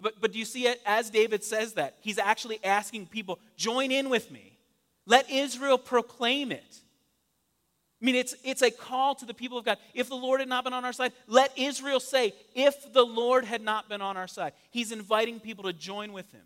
but, 0.00 0.20
but 0.20 0.32
do 0.32 0.38
you 0.38 0.44
see 0.44 0.66
it 0.66 0.80
as 0.84 1.10
David 1.10 1.42
says 1.42 1.74
that? 1.74 1.96
He's 2.00 2.18
actually 2.18 2.58
asking 2.64 3.06
people, 3.06 3.38
join 3.56 3.90
in 3.90 4.10
with 4.10 4.30
me. 4.30 4.58
Let 5.06 5.30
Israel 5.30 5.78
proclaim 5.78 6.52
it. 6.52 6.80
I 8.00 8.04
mean, 8.04 8.16
it's, 8.16 8.34
it's 8.44 8.60
a 8.60 8.70
call 8.70 9.14
to 9.14 9.24
the 9.24 9.32
people 9.32 9.56
of 9.56 9.64
God. 9.64 9.78
If 9.94 10.08
the 10.08 10.16
Lord 10.16 10.40
had 10.40 10.48
not 10.48 10.64
been 10.64 10.72
on 10.72 10.84
our 10.84 10.92
side, 10.92 11.12
let 11.26 11.56
Israel 11.56 12.00
say, 12.00 12.34
if 12.54 12.92
the 12.92 13.04
Lord 13.04 13.44
had 13.44 13.62
not 13.62 13.88
been 13.88 14.02
on 14.02 14.16
our 14.16 14.28
side. 14.28 14.52
He's 14.70 14.92
inviting 14.92 15.40
people 15.40 15.64
to 15.64 15.72
join 15.72 16.12
with 16.12 16.30
him. 16.30 16.42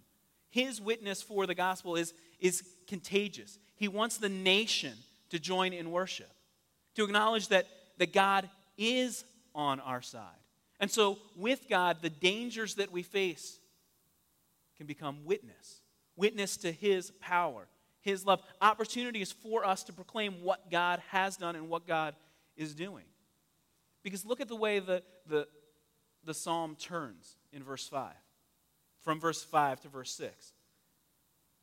His 0.51 0.81
witness 0.81 1.21
for 1.21 1.47
the 1.47 1.55
gospel 1.55 1.97
is, 1.97 2.15
is 2.39 2.63
contagious. 2.87 3.59
He 3.77 3.89
wants 3.89 4.19
the 4.19 4.29
nation 4.29 4.95
to 5.31 5.39
join 5.39 5.73
in 5.73 5.91
worship, 5.91 6.31
to 6.95 7.05
acknowledge 7.05 7.49
that, 7.49 7.67
that 7.99 8.13
God 8.13 8.49
is 8.77 9.25
on 9.55 9.81
our 9.81 10.01
side. 10.01 10.23
And 10.81 10.91
so, 10.91 11.19
with 11.35 11.69
God, 11.69 11.99
the 12.03 12.11
dangers 12.11 12.77
that 12.77 12.93
we 12.93 13.03
face 13.03 13.59
can 14.77 14.87
become 14.87 15.25
witness 15.25 15.81
witness 16.19 16.57
to 16.59 16.73
his 16.73 17.13
power, 17.21 17.69
his 18.01 18.27
love. 18.27 18.43
Opportunities 18.61 19.33
for 19.33 19.65
us 19.65 19.85
to 19.85 19.93
proclaim 19.93 20.43
what 20.43 20.71
God 20.71 21.01
has 21.09 21.39
done 21.39 21.57
and 21.57 21.71
what 21.71 21.87
God 21.87 22.15
is 22.57 22.75
doing. 22.75 23.05
Because 24.03 24.27
look 24.27 24.41
at 24.41 24.49
the 24.49 24.57
way 24.57 24.81
the, 24.81 25.03
the, 25.27 25.47
the 26.25 26.35
psalm 26.35 26.77
turns 26.79 27.37
in 27.53 27.63
verse 27.63 27.89
5, 27.89 28.13
from 29.01 29.21
verse 29.21 29.43
5 29.43 29.81
to 29.83 29.89
verse 29.89 30.13
6. 30.13 30.53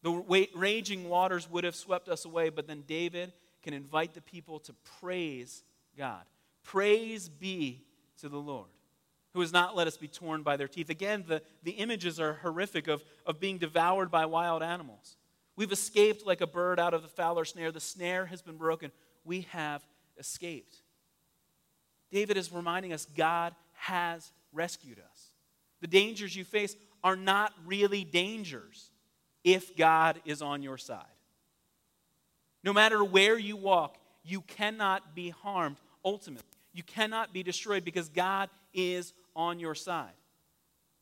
The 0.02 0.48
raging 0.56 1.10
waters 1.10 1.50
would 1.50 1.64
have 1.64 1.76
swept 1.76 2.10
us 2.10 2.26
away, 2.26 2.50
but 2.50 2.68
then 2.68 2.84
David 2.88 3.34
can 3.64 3.74
invite 3.74 4.14
the 4.14 4.22
people 4.22 4.60
to 4.60 4.74
praise 5.00 5.64
God. 5.98 6.24
Praise 6.64 7.28
be 7.28 7.84
to 8.22 8.30
the 8.30 8.38
Lord, 8.38 8.70
who 9.36 9.42
has 9.42 9.52
not 9.52 9.76
let 9.76 9.86
us 9.86 9.98
be 9.98 10.08
torn 10.08 10.44
by 10.44 10.56
their 10.56 10.70
teeth. 10.70 10.90
Again, 10.90 11.26
the, 11.28 11.42
the 11.62 11.72
images 11.72 12.22
are 12.22 12.36
horrific 12.36 12.88
of, 12.88 13.04
of 13.26 13.38
being 13.38 13.58
devoured 13.58 14.10
by 14.10 14.26
wild 14.26 14.64
animals. 14.64 15.18
We've 15.58 15.74
escaped 15.74 16.26
like 16.26 16.40
a 16.40 16.48
bird 16.48 16.80
out 16.80 16.94
of 16.94 17.02
the 17.02 17.10
fowler 17.10 17.44
snare. 17.44 17.74
The 17.74 17.82
snare 17.82 18.28
has 18.28 18.42
been 18.42 18.56
broken. 18.56 18.94
We 19.26 19.42
have 19.52 19.86
escaped. 20.18 20.78
David 22.12 22.38
is 22.38 22.50
reminding 22.50 22.94
us 22.94 23.08
God 23.14 23.54
has 23.74 24.32
rescued 24.54 25.00
us. 25.00 25.32
The 25.82 25.88
dangers 25.88 26.34
you 26.34 26.46
face 26.46 26.74
are 27.04 27.18
not 27.18 27.52
really 27.66 28.06
dangers 28.06 28.90
if 29.44 29.76
God 29.76 30.22
is 30.24 30.42
on 30.42 30.64
your 30.64 30.78
side. 30.78 31.04
No 32.64 32.72
matter 32.72 33.04
where 33.04 33.38
you 33.38 33.58
walk, 33.58 33.98
you 34.24 34.40
cannot 34.40 35.14
be 35.14 35.30
harmed 35.30 35.76
ultimately. 36.06 36.48
You 36.72 36.84
cannot 36.84 37.34
be 37.34 37.44
destroyed 37.44 37.84
because 37.84 38.08
God 38.08 38.50
is 38.74 39.14
on 39.36 39.60
your 39.60 39.76
side. 39.76 40.14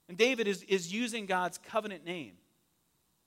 And 0.09 0.17
David 0.17 0.47
is, 0.47 0.63
is 0.63 0.91
using 0.91 1.25
God's 1.25 1.57
covenant 1.57 2.05
name 2.05 2.33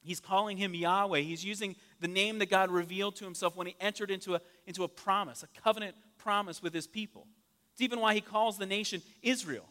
He's 0.06 0.20
calling 0.20 0.56
him 0.56 0.72
Yahweh. 0.72 1.20
He's 1.20 1.44
using 1.44 1.74
the 2.00 2.06
name 2.06 2.38
that 2.38 2.48
God 2.48 2.70
revealed 2.70 3.16
to 3.16 3.24
himself 3.24 3.56
when 3.56 3.66
he 3.66 3.74
entered 3.80 4.08
into 4.08 4.36
a, 4.36 4.40
into 4.64 4.84
a 4.84 4.88
promise, 4.88 5.42
a 5.42 5.60
covenant 5.60 5.96
promise 6.16 6.62
with 6.62 6.72
his 6.72 6.86
people. 6.86 7.26
It's 7.72 7.80
even 7.80 7.98
why 7.98 8.14
he 8.14 8.20
calls 8.20 8.56
the 8.56 8.66
nation 8.66 9.02
Israel. 9.20 9.68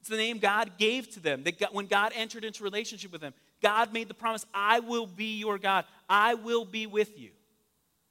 It's 0.00 0.08
the 0.08 0.16
name 0.16 0.38
God 0.38 0.72
gave 0.78 1.08
to 1.12 1.20
them. 1.20 1.44
That 1.44 1.60
God, 1.60 1.68
when 1.70 1.86
God 1.86 2.10
entered 2.16 2.44
into 2.44 2.64
relationship 2.64 3.12
with 3.12 3.20
them, 3.20 3.34
God 3.62 3.92
made 3.92 4.08
the 4.08 4.14
promise, 4.14 4.44
I 4.52 4.80
will 4.80 5.06
be 5.06 5.38
your 5.38 5.58
God. 5.58 5.84
I 6.08 6.34
will 6.34 6.64
be 6.64 6.88
with 6.88 7.16
you. 7.16 7.30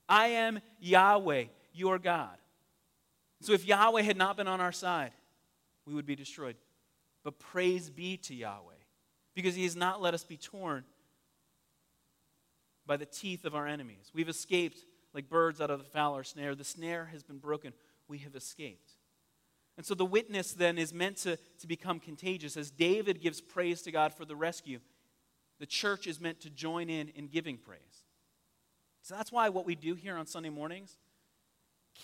I 0.08 0.28
am 0.28 0.62
Yahweh, 0.80 1.46
your 1.74 2.00
God. 2.00 2.38
So 3.42 3.52
if 3.52 3.66
Yahweh 3.66 4.04
had 4.04 4.16
not 4.16 4.38
been 4.38 4.48
on 4.48 4.62
our 4.62 4.72
side, 4.72 5.12
we 5.88 5.94
would 5.94 6.06
be 6.06 6.15
destroyed. 6.15 6.58
But 7.24 7.39
praise 7.39 7.89
be 7.89 8.17
to 8.17 8.36
Yahweh, 8.36 8.74
because 9.34 9.56
he 9.56 9.63
has 9.63 9.75
not 9.75 10.01
let 10.01 10.13
us 10.13 10.24
be 10.24 10.38
torn 10.38 10.84
by 12.86 12.98
the 12.98 13.06
teeth 13.06 13.46
of 13.46 13.56
our 13.56 13.67
enemies. 13.67 14.12
We've 14.13 14.29
escaped 14.29 14.79
like 15.13 15.29
birds 15.29 15.60
out 15.62 15.72
of 15.72 15.79
the 15.79 15.86
fowler 15.86 16.24
snare. 16.24 16.53
The 16.53 16.63
snare 16.63 17.06
has 17.12 17.24
been 17.24 17.39
broken. 17.39 17.74
We 18.08 18.20
have 18.20 18.36
escaped. 18.36 18.91
And 19.77 19.86
so 19.86 19.94
the 19.94 20.06
witness 20.06 20.53
then 20.53 20.77
is 20.77 20.94
meant 20.94 21.17
to, 21.17 21.38
to 21.60 21.67
become 21.67 22.00
contagious. 22.00 22.58
As 22.58 22.72
David 22.72 23.22
gives 23.22 23.41
praise 23.41 23.82
to 23.84 23.91
God 23.91 24.13
for 24.13 24.25
the 24.25 24.36
rescue, 24.36 24.79
the 25.60 25.65
church 25.65 26.08
is 26.08 26.20
meant 26.20 26.39
to 26.41 26.50
join 26.50 26.89
in 26.89 27.10
in 27.10 27.27
giving 27.27 27.58
praise. 27.58 28.03
So 29.01 29.15
that's 29.15 29.32
why 29.32 29.50
what 29.50 29.65
we 29.65 29.75
do 29.75 29.96
here 29.96 30.17
on 30.17 30.25
Sunday 30.25 30.50
mornings 30.50 30.98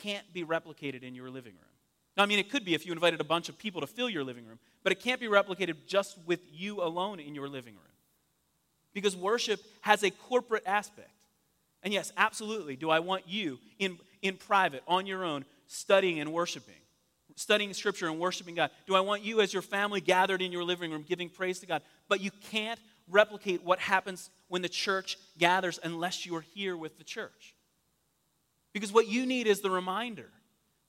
can't 0.02 0.32
be 0.34 0.44
replicated 0.44 1.04
in 1.04 1.16
your 1.16 1.30
living 1.30 1.54
room. 1.54 1.73
Now, 2.16 2.24
I 2.24 2.26
mean, 2.28 2.40
it 2.40 2.52
could 2.52 2.64
be 2.64 2.74
if 2.76 2.86
you 2.86 2.92
invited 2.92 3.20
a 3.22 3.24
bunch 3.24 3.50
of 3.50 3.58
people 3.58 3.82
to 3.82 3.88
fill 3.88 4.10
your 4.10 4.24
living 4.24 4.46
room, 4.46 4.60
but 4.84 4.92
it 4.92 5.00
can't 5.00 5.20
be 5.20 5.28
replicated 5.28 5.76
just 5.88 6.18
with 6.26 6.40
you 6.52 6.84
alone 6.84 7.20
in 7.20 7.34
your 7.34 7.48
living 7.48 7.74
room 7.74 7.94
because 8.94 9.16
worship 9.18 9.60
has 9.82 10.04
a 10.04 10.12
corporate 10.12 10.64
aspect. 10.66 11.10
And 11.82 11.94
yes, 11.94 12.14
absolutely, 12.16 12.76
do 12.76 12.90
I 12.90 13.00
want 13.00 13.28
you 13.28 13.60
in, 13.80 13.98
in 14.22 14.38
private, 14.38 14.84
on 14.88 15.06
your 15.06 15.26
own, 15.26 15.44
studying 15.68 16.20
and 16.20 16.32
worshiping, 16.32 16.76
studying 17.36 17.74
Scripture 17.74 18.08
and 18.08 18.20
worshiping 18.20 18.56
God? 18.56 18.70
Do 18.88 18.96
I 18.96 19.02
want 19.02 19.24
you 19.24 19.42
as 19.42 19.52
your 19.52 19.62
family 19.62 20.00
gathered 20.00 20.42
in 20.42 20.52
your 20.52 20.64
living 20.64 20.92
room 20.92 21.04
giving 21.08 21.30
praise 21.30 21.60
to 21.60 21.66
God? 21.66 21.82
But 22.08 22.22
you 22.22 22.32
can't 22.50 22.80
replicate 23.10 23.64
what 23.64 23.80
happens 23.80 24.30
when 24.48 24.62
the 24.62 24.70
church 24.70 25.18
gathers 25.38 25.80
unless 25.84 26.26
you're 26.26 26.46
here 26.54 26.78
with 26.78 26.98
the 26.98 27.04
church. 27.04 27.54
Because 28.72 28.94
what 28.94 29.08
you 29.08 29.26
need 29.26 29.46
is 29.46 29.60
the 29.60 29.70
reminder 29.70 30.30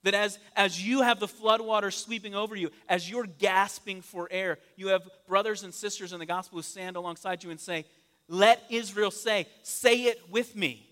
that 0.05 0.15
as, 0.15 0.39
as 0.55 0.87
you 0.87 1.03
have 1.03 1.19
the 1.19 1.27
floodwaters 1.27 1.95
sweeping 1.95 2.35
over 2.35 2.55
you, 2.55 2.71
as 2.89 3.11
you're 3.11 3.27
gasping 3.27 4.03
for 4.03 4.29
air, 4.31 4.59
you 4.77 4.89
have 4.89 5.03
brothers 5.27 5.65
and 5.65 5.75
sisters 5.75 6.13
in 6.13 6.21
the 6.21 6.27
gospel 6.27 6.59
who 6.59 6.63
stand 6.63 6.97
alongside 6.97 7.43
you 7.43 7.51
and 7.51 7.59
say, 7.59 7.85
Let 8.29 8.63
Israel 8.71 9.11
say, 9.11 9.47
say 9.63 10.05
it 10.05 10.21
with 10.31 10.55
me. 10.55 10.87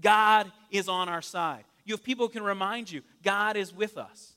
God 0.00 0.50
is 0.70 0.88
on 0.88 1.08
our 1.08 1.22
side. 1.22 1.64
You 1.84 1.94
have 1.94 2.02
people 2.02 2.26
who 2.26 2.32
can 2.32 2.42
remind 2.42 2.90
you, 2.90 3.02
God 3.22 3.56
is 3.56 3.74
with 3.74 3.96
us. 3.96 4.34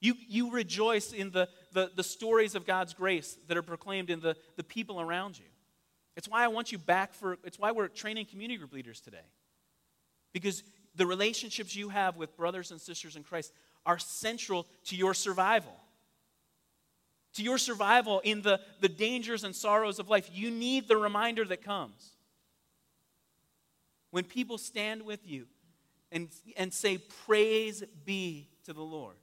You, 0.00 0.14
you 0.28 0.50
rejoice 0.50 1.12
in 1.12 1.30
the, 1.30 1.48
the, 1.72 1.90
the 1.94 2.04
stories 2.04 2.54
of 2.54 2.66
God's 2.66 2.92
grace 2.92 3.38
that 3.48 3.56
are 3.56 3.62
proclaimed 3.62 4.10
in 4.10 4.20
the, 4.20 4.36
the 4.56 4.64
people 4.64 5.00
around 5.00 5.38
you. 5.38 5.46
It's 6.16 6.28
why 6.28 6.44
I 6.44 6.48
want 6.48 6.72
you 6.72 6.78
back 6.78 7.14
for, 7.14 7.38
it's 7.44 7.58
why 7.58 7.72
we're 7.72 7.88
training 7.88 8.26
community 8.26 8.58
group 8.58 8.72
leaders 8.72 9.00
today. 9.00 9.26
Because 10.32 10.62
the 10.94 11.06
relationships 11.06 11.74
you 11.74 11.88
have 11.88 12.16
with 12.16 12.36
brothers 12.36 12.70
and 12.70 12.80
sisters 12.80 13.16
in 13.16 13.22
Christ 13.22 13.52
are 13.86 13.98
central 13.98 14.66
to 14.86 14.96
your 14.96 15.14
survival. 15.14 15.72
To 17.34 17.42
your 17.42 17.58
survival 17.58 18.20
in 18.20 18.42
the, 18.42 18.60
the 18.80 18.88
dangers 18.88 19.44
and 19.44 19.54
sorrows 19.54 19.98
of 19.98 20.08
life. 20.08 20.30
You 20.32 20.50
need 20.50 20.86
the 20.88 20.96
reminder 20.96 21.44
that 21.46 21.62
comes. 21.62 22.12
When 24.10 24.24
people 24.24 24.58
stand 24.58 25.02
with 25.02 25.26
you 25.26 25.46
and, 26.12 26.28
and 26.56 26.72
say, 26.72 26.98
Praise 27.26 27.82
be 28.04 28.48
to 28.64 28.72
the 28.72 28.82
Lord. 28.82 29.16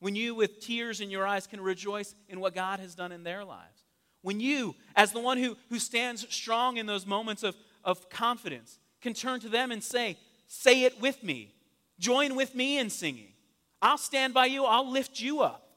When 0.00 0.14
you, 0.14 0.34
with 0.34 0.60
tears 0.60 1.00
in 1.00 1.10
your 1.10 1.26
eyes, 1.26 1.46
can 1.46 1.62
rejoice 1.62 2.14
in 2.28 2.38
what 2.38 2.54
God 2.54 2.78
has 2.80 2.94
done 2.94 3.10
in 3.10 3.22
their 3.22 3.42
lives. 3.42 3.84
When 4.20 4.38
you, 4.38 4.74
as 4.94 5.12
the 5.12 5.20
one 5.20 5.38
who, 5.38 5.56
who 5.70 5.78
stands 5.78 6.26
strong 6.34 6.76
in 6.76 6.84
those 6.84 7.06
moments 7.06 7.42
of, 7.42 7.56
of 7.82 8.10
confidence, 8.10 8.78
can 9.00 9.14
turn 9.14 9.40
to 9.40 9.48
them 9.48 9.70
and 9.70 9.82
say, 9.82 10.18
Say 10.46 10.84
it 10.84 11.00
with 11.00 11.22
me. 11.22 11.54
Join 11.98 12.36
with 12.36 12.54
me 12.54 12.78
in 12.78 12.90
singing. 12.90 13.32
I'll 13.80 13.98
stand 13.98 14.34
by 14.34 14.46
you, 14.46 14.64
I'll 14.64 14.90
lift 14.90 15.20
you 15.20 15.40
up. 15.40 15.68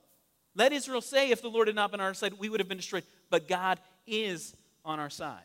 Let 0.56 0.74
Israel 0.74 1.02
say, 1.02 1.30
if 1.30 1.42
the 1.42 1.50
Lord 1.50 1.68
had 1.68 1.76
not 1.76 1.92
been 1.92 2.00
on 2.00 2.08
our 2.08 2.14
side, 2.14 2.34
we 2.40 2.50
would 2.50 2.60
have 2.60 2.68
been 2.68 2.78
destroyed. 2.78 3.04
But 3.30 3.48
God 3.48 3.80
is 4.08 4.56
on 4.84 5.00
our 5.00 5.10
side. 5.10 5.44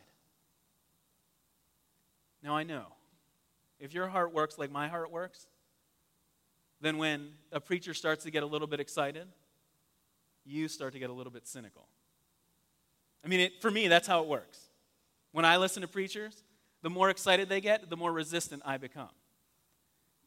Now 2.41 2.55
I 2.55 2.63
know, 2.63 2.85
if 3.79 3.93
your 3.93 4.07
heart 4.07 4.33
works 4.33 4.57
like 4.57 4.71
my 4.71 4.87
heart 4.87 5.11
works, 5.11 5.45
then 6.81 6.97
when 6.97 7.31
a 7.51 7.59
preacher 7.59 7.93
starts 7.93 8.23
to 8.23 8.31
get 8.31 8.43
a 8.43 8.45
little 8.45 8.67
bit 8.67 8.79
excited, 8.79 9.27
you 10.45 10.67
start 10.67 10.93
to 10.93 10.99
get 10.99 11.09
a 11.09 11.13
little 11.13 11.31
bit 11.31 11.47
cynical. 11.47 11.87
I 13.23 13.27
mean, 13.27 13.39
it, 13.39 13.61
for 13.61 13.71
me, 13.71 13.87
that's 13.87 14.07
how 14.07 14.21
it 14.21 14.27
works. 14.27 14.59
When 15.31 15.45
I 15.45 15.57
listen 15.57 15.81
to 15.81 15.87
preachers, 15.87 16.43
the 16.83 16.89
more 16.89 17.09
excited 17.09 17.49
they 17.49 17.61
get, 17.61 17.89
the 17.89 17.97
more 17.97 18.11
resistant 18.11 18.61
I 18.63 18.77
become. 18.77 19.09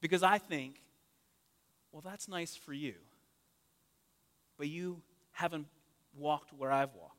Because 0.01 0.25
I 0.25 0.39
think, 0.39 0.81
well, 1.93 2.03
that's 2.05 2.27
nice 2.29 2.57
for 2.57 2.73
you, 2.73 2.95
but 4.59 4.69
you 4.69 5.01
haven't 5.33 5.67
walked 6.17 6.53
where 6.53 6.73
I've 6.73 6.95
walked. 6.95 7.13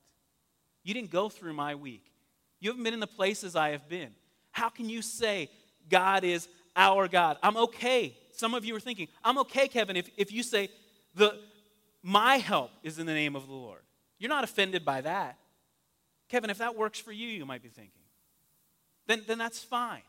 You 0.84 0.94
didn't 0.94 1.12
go 1.12 1.30
through 1.30 1.54
my 1.54 1.76
week. 1.76 2.12
You 2.60 2.72
haven't 2.72 2.84
been 2.84 2.94
in 2.94 3.00
the 3.00 3.08
places 3.08 3.56
I 3.56 3.70
have 3.70 3.88
been. 3.88 4.10
How 4.52 4.70
can 4.70 4.90
you 4.90 5.02
say 5.02 5.50
God 5.88 6.24
is 6.24 6.48
our 6.76 7.08
God? 7.08 7.38
I'm 7.44 7.58
okay. 7.58 8.18
Some 8.32 8.54
of 8.54 8.66
you 8.66 8.76
are 8.76 8.80
thinking, 8.80 9.08
I'm 9.24 9.38
okay, 9.40 9.68
Kevin, 9.68 9.96
if, 9.96 10.10
if 10.18 10.32
you 10.32 10.42
say, 10.42 10.70
the, 11.14 11.38
my 12.02 12.38
help 12.38 12.72
is 12.84 12.98
in 12.98 13.06
the 13.06 13.14
name 13.14 13.36
of 13.36 13.48
the 13.48 13.54
Lord. 13.54 13.82
You're 14.18 14.30
not 14.30 14.44
offended 14.44 14.84
by 14.84 15.02
that. 15.02 15.38
Kevin, 16.30 16.50
if 16.50 16.58
that 16.58 16.76
works 16.76 17.00
for 17.00 17.12
you, 17.12 17.28
you 17.28 17.46
might 17.46 17.62
be 17.62 17.70
thinking, 17.70 18.02
then, 19.08 19.24
then 19.28 19.38
that's 19.38 19.64
fine. 19.64 20.02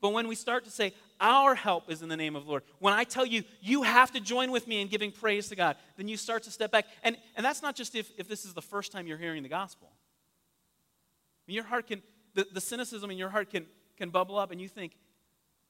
But 0.00 0.12
when 0.12 0.28
we 0.28 0.34
start 0.34 0.64
to 0.64 0.70
say, 0.70 0.92
our 1.18 1.54
help 1.54 1.90
is 1.90 2.02
in 2.02 2.10
the 2.10 2.16
name 2.16 2.36
of 2.36 2.44
the 2.44 2.50
Lord, 2.50 2.62
when 2.78 2.92
I 2.92 3.04
tell 3.04 3.24
you, 3.24 3.42
you 3.60 3.84
have 3.84 4.12
to 4.12 4.20
join 4.20 4.50
with 4.50 4.68
me 4.68 4.82
in 4.82 4.88
giving 4.88 5.10
praise 5.10 5.48
to 5.48 5.56
God, 5.56 5.76
then 5.96 6.08
you 6.08 6.16
start 6.18 6.42
to 6.42 6.50
step 6.50 6.70
back. 6.70 6.84
And, 7.02 7.16
and 7.36 7.44
that's 7.44 7.62
not 7.62 7.74
just 7.74 7.94
if, 7.94 8.10
if 8.18 8.28
this 8.28 8.44
is 8.44 8.52
the 8.52 8.62
first 8.62 8.92
time 8.92 9.06
you're 9.06 9.16
hearing 9.16 9.42
the 9.42 9.48
gospel. 9.48 9.88
I 9.90 11.42
mean, 11.46 11.54
your 11.54 11.64
heart 11.64 11.86
can, 11.86 12.02
the, 12.34 12.46
the 12.52 12.60
cynicism 12.60 13.10
in 13.10 13.16
your 13.16 13.30
heart 13.30 13.50
can, 13.50 13.66
can 13.96 14.10
bubble 14.10 14.38
up 14.38 14.50
and 14.50 14.60
you 14.60 14.68
think, 14.68 14.92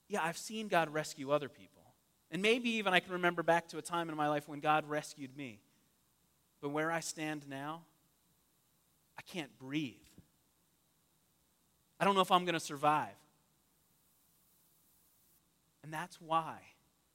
yeah, 0.09 0.23
I've 0.23 0.39
seen 0.39 0.69
God 0.69 0.93
rescue 0.93 1.31
other 1.31 1.49
people. 1.49 1.83
And 2.31 2.43
maybe 2.43 2.71
even 2.71 2.93
I 2.93 3.01
can 3.01 3.13
remember 3.13 3.43
back 3.43 3.69
to 3.69 3.79
a 3.79 3.83
time 3.83 4.09
in 4.09 4.17
my 4.17 4.29
life 4.29 4.49
when 4.49 4.59
God 4.59 4.89
rescued 4.89 5.37
me. 5.37 5.61
But 6.61 6.71
where 6.71 6.91
I 6.91 7.01
stand 7.01 7.49
now, 7.49 7.83
I 9.17 9.23
can't 9.23 9.57
breathe. 9.59 9.95
I 12.05 12.07
don't 12.07 12.17
know 12.17 12.21
if 12.21 12.31
I'm 12.31 12.45
going 12.45 12.53
to 12.53 12.61
survive. 12.61 13.17
And 15.83 15.91
that's 15.91 16.21
why 16.21 16.57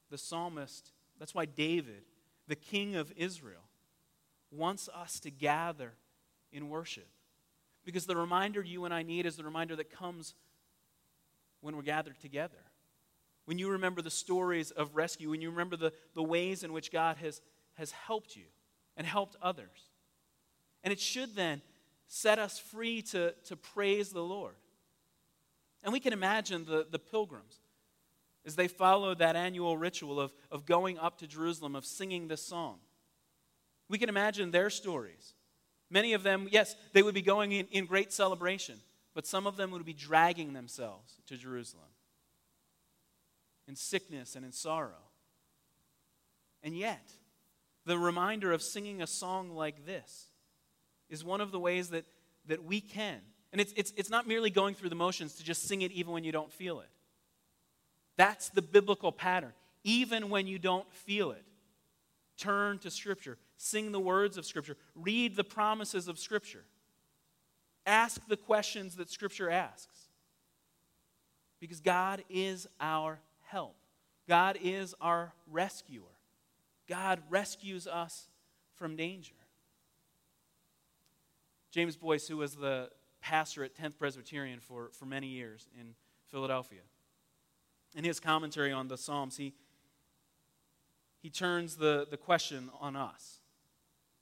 the 0.09 0.17
psalmist, 0.17 0.93
that's 1.19 1.35
why 1.35 1.45
David, 1.45 2.01
the 2.47 2.55
king 2.55 2.95
of 2.95 3.13
Israel, 3.15 3.61
wants 4.49 4.89
us 4.89 5.19
to 5.19 5.29
gather 5.29 5.93
in 6.51 6.69
worship. 6.69 7.07
Because 7.85 8.07
the 8.07 8.15
reminder 8.15 8.63
you 8.63 8.85
and 8.85 8.91
I 8.91 9.03
need 9.03 9.27
is 9.27 9.35
the 9.35 9.43
reminder 9.43 9.75
that 9.75 9.95
comes 9.95 10.33
when 11.61 11.75
we're 11.75 11.83
gathered 11.83 12.19
together. 12.19 12.57
When 13.45 13.59
you 13.59 13.69
remember 13.69 14.01
the 14.01 14.09
stories 14.09 14.71
of 14.71 14.95
rescue, 14.95 15.29
when 15.29 15.41
you 15.41 15.51
remember 15.51 15.75
the, 15.75 15.93
the 16.15 16.23
ways 16.23 16.63
in 16.63 16.73
which 16.73 16.91
God 16.91 17.17
has, 17.17 17.41
has 17.75 17.91
helped 17.91 18.35
you 18.35 18.45
and 18.97 19.05
helped 19.05 19.35
others. 19.39 19.91
And 20.83 20.91
it 20.91 20.99
should 20.99 21.35
then 21.35 21.61
set 22.07 22.39
us 22.39 22.57
free 22.57 23.03
to, 23.03 23.35
to 23.45 23.55
praise 23.55 24.09
the 24.09 24.23
Lord. 24.23 24.55
And 25.83 25.93
we 25.93 25.99
can 25.99 26.13
imagine 26.13 26.65
the, 26.65 26.85
the 26.89 26.99
pilgrims 26.99 27.59
as 28.45 28.55
they 28.55 28.67
followed 28.67 29.19
that 29.19 29.35
annual 29.35 29.77
ritual 29.77 30.19
of, 30.19 30.33
of 30.51 30.65
going 30.65 30.97
up 30.97 31.17
to 31.19 31.27
Jerusalem, 31.27 31.75
of 31.75 31.85
singing 31.85 32.27
this 32.27 32.41
song. 32.41 32.79
We 33.89 33.97
can 33.97 34.09
imagine 34.09 34.51
their 34.51 34.69
stories. 34.69 35.33
Many 35.89 36.13
of 36.13 36.23
them, 36.23 36.47
yes, 36.51 36.75
they 36.93 37.01
would 37.01 37.15
be 37.15 37.21
going 37.21 37.51
in, 37.51 37.65
in 37.71 37.85
great 37.85 38.13
celebration 38.13 38.79
but 39.13 39.25
some 39.25 39.47
of 39.47 39.57
them 39.57 39.71
would 39.71 39.85
be 39.85 39.93
dragging 39.93 40.53
themselves 40.53 41.15
to 41.27 41.35
Jerusalem 41.35 41.89
in 43.67 43.75
sickness 43.75 44.35
and 44.35 44.45
in 44.45 44.51
sorrow. 44.51 45.09
And 46.63 46.73
yet, 46.73 47.11
the 47.85 47.97
reminder 47.97 48.51
of 48.51 48.61
singing 48.61 49.01
a 49.01 49.07
song 49.07 49.49
like 49.49 49.85
this 49.85 50.27
is 51.09 51.23
one 51.23 51.41
of 51.41 51.51
the 51.51 51.59
ways 51.59 51.89
that, 51.89 52.05
that 52.45 52.63
we 52.63 52.81
can. 52.81 53.19
And 53.51 53.59
it's, 53.59 53.73
it's, 53.75 53.93
it's 53.97 54.09
not 54.09 54.27
merely 54.27 54.49
going 54.49 54.75
through 54.75 54.89
the 54.89 54.95
motions 54.95 55.35
to 55.35 55.43
just 55.43 55.67
sing 55.67 55.81
it 55.81 55.91
even 55.91 56.13
when 56.13 56.23
you 56.23 56.31
don't 56.31 56.51
feel 56.51 56.81
it. 56.81 56.89
That's 58.15 58.49
the 58.49 58.61
biblical 58.61 59.11
pattern. 59.11 59.53
Even 59.83 60.29
when 60.29 60.45
you 60.45 60.59
don't 60.59 60.91
feel 60.93 61.31
it, 61.31 61.43
turn 62.37 62.77
to 62.79 62.91
Scripture, 62.91 63.37
sing 63.57 63.91
the 63.91 63.99
words 63.99 64.37
of 64.37 64.45
Scripture, 64.45 64.77
read 64.95 65.35
the 65.35 65.43
promises 65.43 66.07
of 66.07 66.19
Scripture. 66.19 66.63
Ask 67.85 68.27
the 68.27 68.37
questions 68.37 68.95
that 68.97 69.09
Scripture 69.09 69.49
asks. 69.49 70.09
Because 71.59 71.79
God 71.79 72.23
is 72.29 72.67
our 72.79 73.19
help, 73.47 73.75
God 74.27 74.57
is 74.61 74.93
our 75.01 75.33
rescuer. 75.49 76.03
God 76.87 77.21
rescues 77.29 77.85
us 77.85 78.27
from 78.75 78.95
danger. 78.95 79.35
James 81.71 81.95
Boice, 81.95 82.27
who 82.27 82.37
was 82.37 82.55
the 82.55 82.89
pastor 83.21 83.63
at 83.63 83.75
10th 83.75 83.97
Presbyterian 83.97 84.59
for, 84.59 84.89
for 84.93 85.05
many 85.05 85.27
years 85.27 85.67
in 85.79 85.95
Philadelphia, 86.27 86.81
in 87.95 88.03
his 88.03 88.19
commentary 88.19 88.71
on 88.71 88.87
the 88.87 88.97
Psalms, 88.97 89.37
he, 89.37 89.53
he 91.21 91.29
turns 91.29 91.77
the, 91.77 92.07
the 92.09 92.17
question 92.17 92.69
on 92.79 92.95
us. 92.95 93.39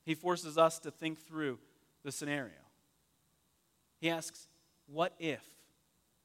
He 0.04 0.14
forces 0.14 0.56
us 0.56 0.78
to 0.80 0.90
think 0.90 1.26
through 1.26 1.58
the 2.02 2.12
scenario. 2.12 2.52
He 4.00 4.08
asks, 4.08 4.48
What 4.86 5.14
if 5.18 5.44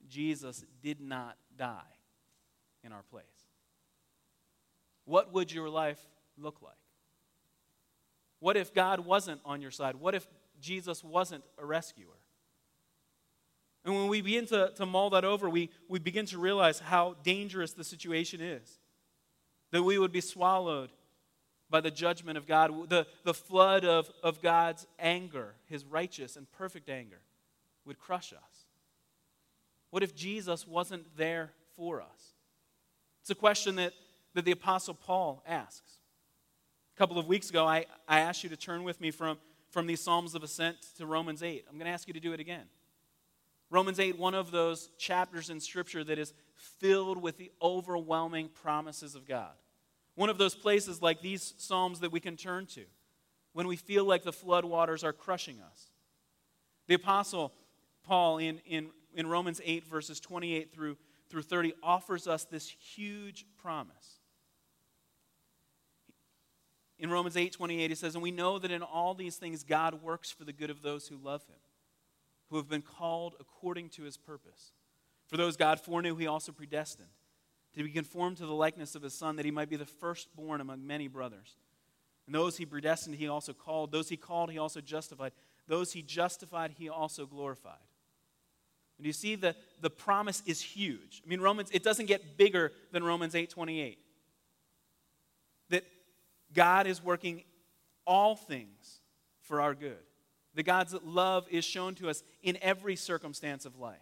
Jesus 0.08 0.64
did 0.82 1.02
not 1.02 1.38
die 1.58 1.82
in 2.84 2.92
our 2.92 3.04
place? 3.12 3.26
What 5.06 5.34
would 5.34 5.52
your 5.52 5.70
life 5.70 6.00
look 6.38 6.62
like? 6.62 6.76
What 8.40 8.58
if 8.58 8.74
God 8.74 9.02
wasn't 9.02 9.42
on 9.46 9.62
your 9.62 9.72
side? 9.72 9.96
What 9.96 10.16
if 10.16 10.28
Jesus 10.62 11.04
wasn't 11.04 11.44
a 11.58 11.66
rescuer? 11.66 12.18
And 13.86 13.93
when 13.96 14.08
we 14.08 14.22
begin 14.22 14.46
to, 14.48 14.72
to 14.76 14.86
mull 14.86 15.10
that 15.12 15.26
over, 15.26 15.50
we, 15.50 15.69
we 15.89 16.00
begin 16.00 16.26
to 16.28 16.38
realize 16.38 16.80
how 16.80 17.15
dangerous 17.24 17.74
the 17.74 17.84
situation 17.84 18.39
is. 18.39 18.80
That 19.72 19.84
we 19.84 19.98
would 19.98 20.12
be 20.12 20.22
swallowed 20.22 20.91
by 21.69 21.82
the 21.82 21.91
judgment 21.91 22.38
of 22.38 22.46
God, 22.46 22.89
the, 22.89 23.08
the 23.24 23.34
flood 23.34 23.84
of, 23.84 24.10
of 24.22 24.41
God's 24.41 24.86
anger, 25.00 25.56
his 25.65 25.84
righteous 25.84 26.36
and 26.36 26.50
perfect 26.52 26.88
anger 26.88 27.19
would 27.86 28.00
crush 28.00 28.32
us? 28.32 28.65
What 29.89 30.04
if 30.04 30.15
Jesus 30.15 30.67
wasn't 30.67 31.17
there 31.17 31.52
for 31.76 32.02
us? 32.02 32.34
It's 33.22 33.30
a 33.30 33.36
question 33.36 33.76
that, 33.76 33.93
that 34.34 34.46
the 34.46 34.52
Apostle 34.52 34.93
Paul 34.93 35.43
asks. 35.48 35.98
A 36.96 36.98
couple 36.98 37.17
of 37.17 37.28
weeks 37.28 37.50
ago, 37.50 37.65
I, 37.65 37.86
I 38.08 38.19
asked 38.19 38.43
you 38.43 38.50
to 38.50 38.58
turn 38.58 38.84
with 38.84 39.02
me 39.02 39.12
from, 39.12 39.38
from 39.72 39.88
these 39.88 40.02
Psalms 40.02 40.36
of 40.36 40.43
Ascent 40.43 40.78
to 40.98 41.06
Romans 41.06 41.41
8. 41.41 41.65
I'm 41.67 41.78
going 41.78 41.86
to 41.86 41.91
ask 41.91 42.08
you 42.08 42.13
to 42.13 42.19
do 42.19 42.34
it 42.34 42.39
again. 42.39 42.65
Romans 43.74 44.00
8, 44.00 44.20
one 44.20 44.36
of 44.36 44.52
those 44.52 44.90
chapters 45.00 45.50
in 45.50 45.60
Scripture 45.60 46.04
that 46.04 46.20
is 46.20 46.32
filled 46.54 47.20
with 47.20 47.40
the 47.40 47.52
overwhelming 47.60 48.50
promises 48.50 49.16
of 49.16 49.28
God. 49.28 49.54
One 50.14 50.30
of 50.30 50.38
those 50.38 50.54
places 50.54 51.02
like 51.02 51.22
these 51.22 51.56
Psalms 51.58 52.02
that 52.02 52.12
we 52.12 52.20
can 52.20 52.38
turn 52.38 52.68
to 52.68 52.84
when 53.52 53.68
we 53.68 53.76
feel 53.76 54.06
like 54.06 54.22
the 54.22 54.32
floodwaters 54.32 55.04
are 55.04 55.12
crushing 55.12 55.60
us. 55.60 55.88
The 56.86 56.94
Apostle 56.94 57.52
Paul 58.04 58.38
in, 58.38 58.60
in, 58.68 58.92
in 59.16 59.26
Romans 59.26 59.60
8, 59.64 59.86
verses 59.86 60.20
28 60.20 60.72
through, 60.72 60.96
through 61.30 61.42
30, 61.42 61.74
offers 61.82 62.28
us 62.28 62.44
this 62.44 62.70
huge 62.70 63.44
promise. 63.58 64.20
In 67.00 67.10
Romans 67.10 67.36
8 67.36 67.52
28, 67.54 67.90
he 67.90 67.96
says, 67.96 68.14
And 68.14 68.22
we 68.22 68.30
know 68.30 68.60
that 68.60 68.70
in 68.70 68.84
all 68.84 69.16
these 69.16 69.38
things 69.38 69.64
God 69.64 70.04
works 70.04 70.30
for 70.30 70.44
the 70.44 70.54
good 70.54 70.70
of 70.70 70.84
those 70.84 71.08
who 71.08 71.18
love 71.18 71.44
him, 71.48 71.58
who 72.54 72.58
have 72.58 72.70
been 72.70 72.84
called 72.84 73.34
according 73.39 73.89
to 73.89 74.04
his 74.04 74.16
purpose. 74.16 74.74
For 75.26 75.38
those 75.38 75.58
God 75.58 75.80
foreknew, 75.80 76.16
he 76.16 76.28
also 76.28 76.52
predestined 76.52 77.10
to 77.76 77.84
be 77.84 77.89
conformed 77.89 78.38
to 78.38 78.46
the 78.46 78.54
likeness 78.54 78.94
of 78.94 79.02
his 79.02 79.16
Son, 79.16 79.38
that 79.38 79.46
he 79.46 79.50
might 79.50 79.72
be 79.72 79.76
the 79.76 79.88
firstborn 79.88 80.62
among 80.62 80.86
many 80.86 81.08
brothers. 81.08 81.56
And 82.28 82.36
those 82.36 82.58
he 82.58 82.66
predestined, 82.68 83.16
he 83.16 83.28
also 83.28 83.54
called. 83.54 83.92
Those 83.92 84.08
he 84.08 84.18
called, 84.18 84.52
he 84.52 84.60
also 84.60 84.82
justified. 84.82 85.32
Those 85.68 85.94
he 85.94 86.04
justified, 86.04 86.76
he 86.78 86.89
also 86.89 87.26
glorified. 87.26 87.74
And 89.00 89.08
you 89.08 89.13
see 89.13 89.34
the, 89.34 89.56
the 89.82 89.89
promise 89.89 90.44
is 90.46 90.62
huge. 90.62 91.24
I 91.26 91.28
mean, 91.28 91.42
Romans, 91.42 91.72
it 91.74 91.82
doesn't 91.82 92.06
get 92.06 92.38
bigger 92.38 92.72
than 92.92 93.04
Romans 93.04 93.34
8 93.34 93.50
28. 93.50 93.98
That 95.72 95.86
God 96.54 96.86
is 96.86 97.04
working 97.04 97.46
all 98.06 98.36
things 98.36 99.02
for 99.42 99.60
our 99.60 99.74
good. 99.74 99.98
That 100.56 100.63
God's 100.63 100.96
love 101.04 101.48
is 101.50 101.66
shown 101.66 101.96
to 101.96 102.10
us 102.10 102.24
in 102.42 102.58
every 102.62 102.96
circumstance 102.96 103.66
of 103.66 103.80
life. 103.80 103.98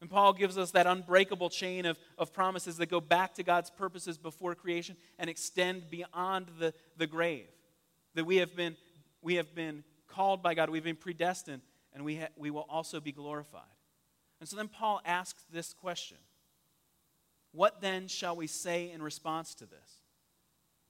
And 0.00 0.10
Paul 0.10 0.32
gives 0.32 0.58
us 0.58 0.72
that 0.72 0.86
unbreakable 0.86 1.50
chain 1.50 1.86
of, 1.86 1.98
of 2.18 2.32
promises 2.32 2.76
that 2.76 2.90
go 2.90 3.00
back 3.00 3.34
to 3.34 3.42
God's 3.42 3.70
purposes 3.70 4.18
before 4.18 4.54
creation 4.54 4.96
and 5.18 5.30
extend 5.30 5.90
beyond 5.90 6.48
the, 6.58 6.74
the 6.96 7.06
grave. 7.06 7.48
That 8.14 8.24
we 8.24 8.36
have, 8.36 8.54
been, 8.54 8.76
we 9.22 9.36
have 9.36 9.54
been 9.54 9.82
called 10.06 10.42
by 10.42 10.54
God, 10.54 10.70
we've 10.70 10.84
been 10.84 10.94
predestined, 10.94 11.62
and 11.94 12.04
we, 12.04 12.16
ha- 12.16 12.28
we 12.36 12.50
will 12.50 12.66
also 12.68 13.00
be 13.00 13.12
glorified. 13.12 13.62
And 14.40 14.48
so 14.48 14.56
then 14.56 14.68
Paul 14.68 15.00
asks 15.04 15.42
this 15.50 15.72
question 15.72 16.18
What 17.52 17.80
then 17.80 18.08
shall 18.08 18.36
we 18.36 18.46
say 18.46 18.90
in 18.90 19.02
response 19.02 19.54
to 19.54 19.64
this? 19.64 20.02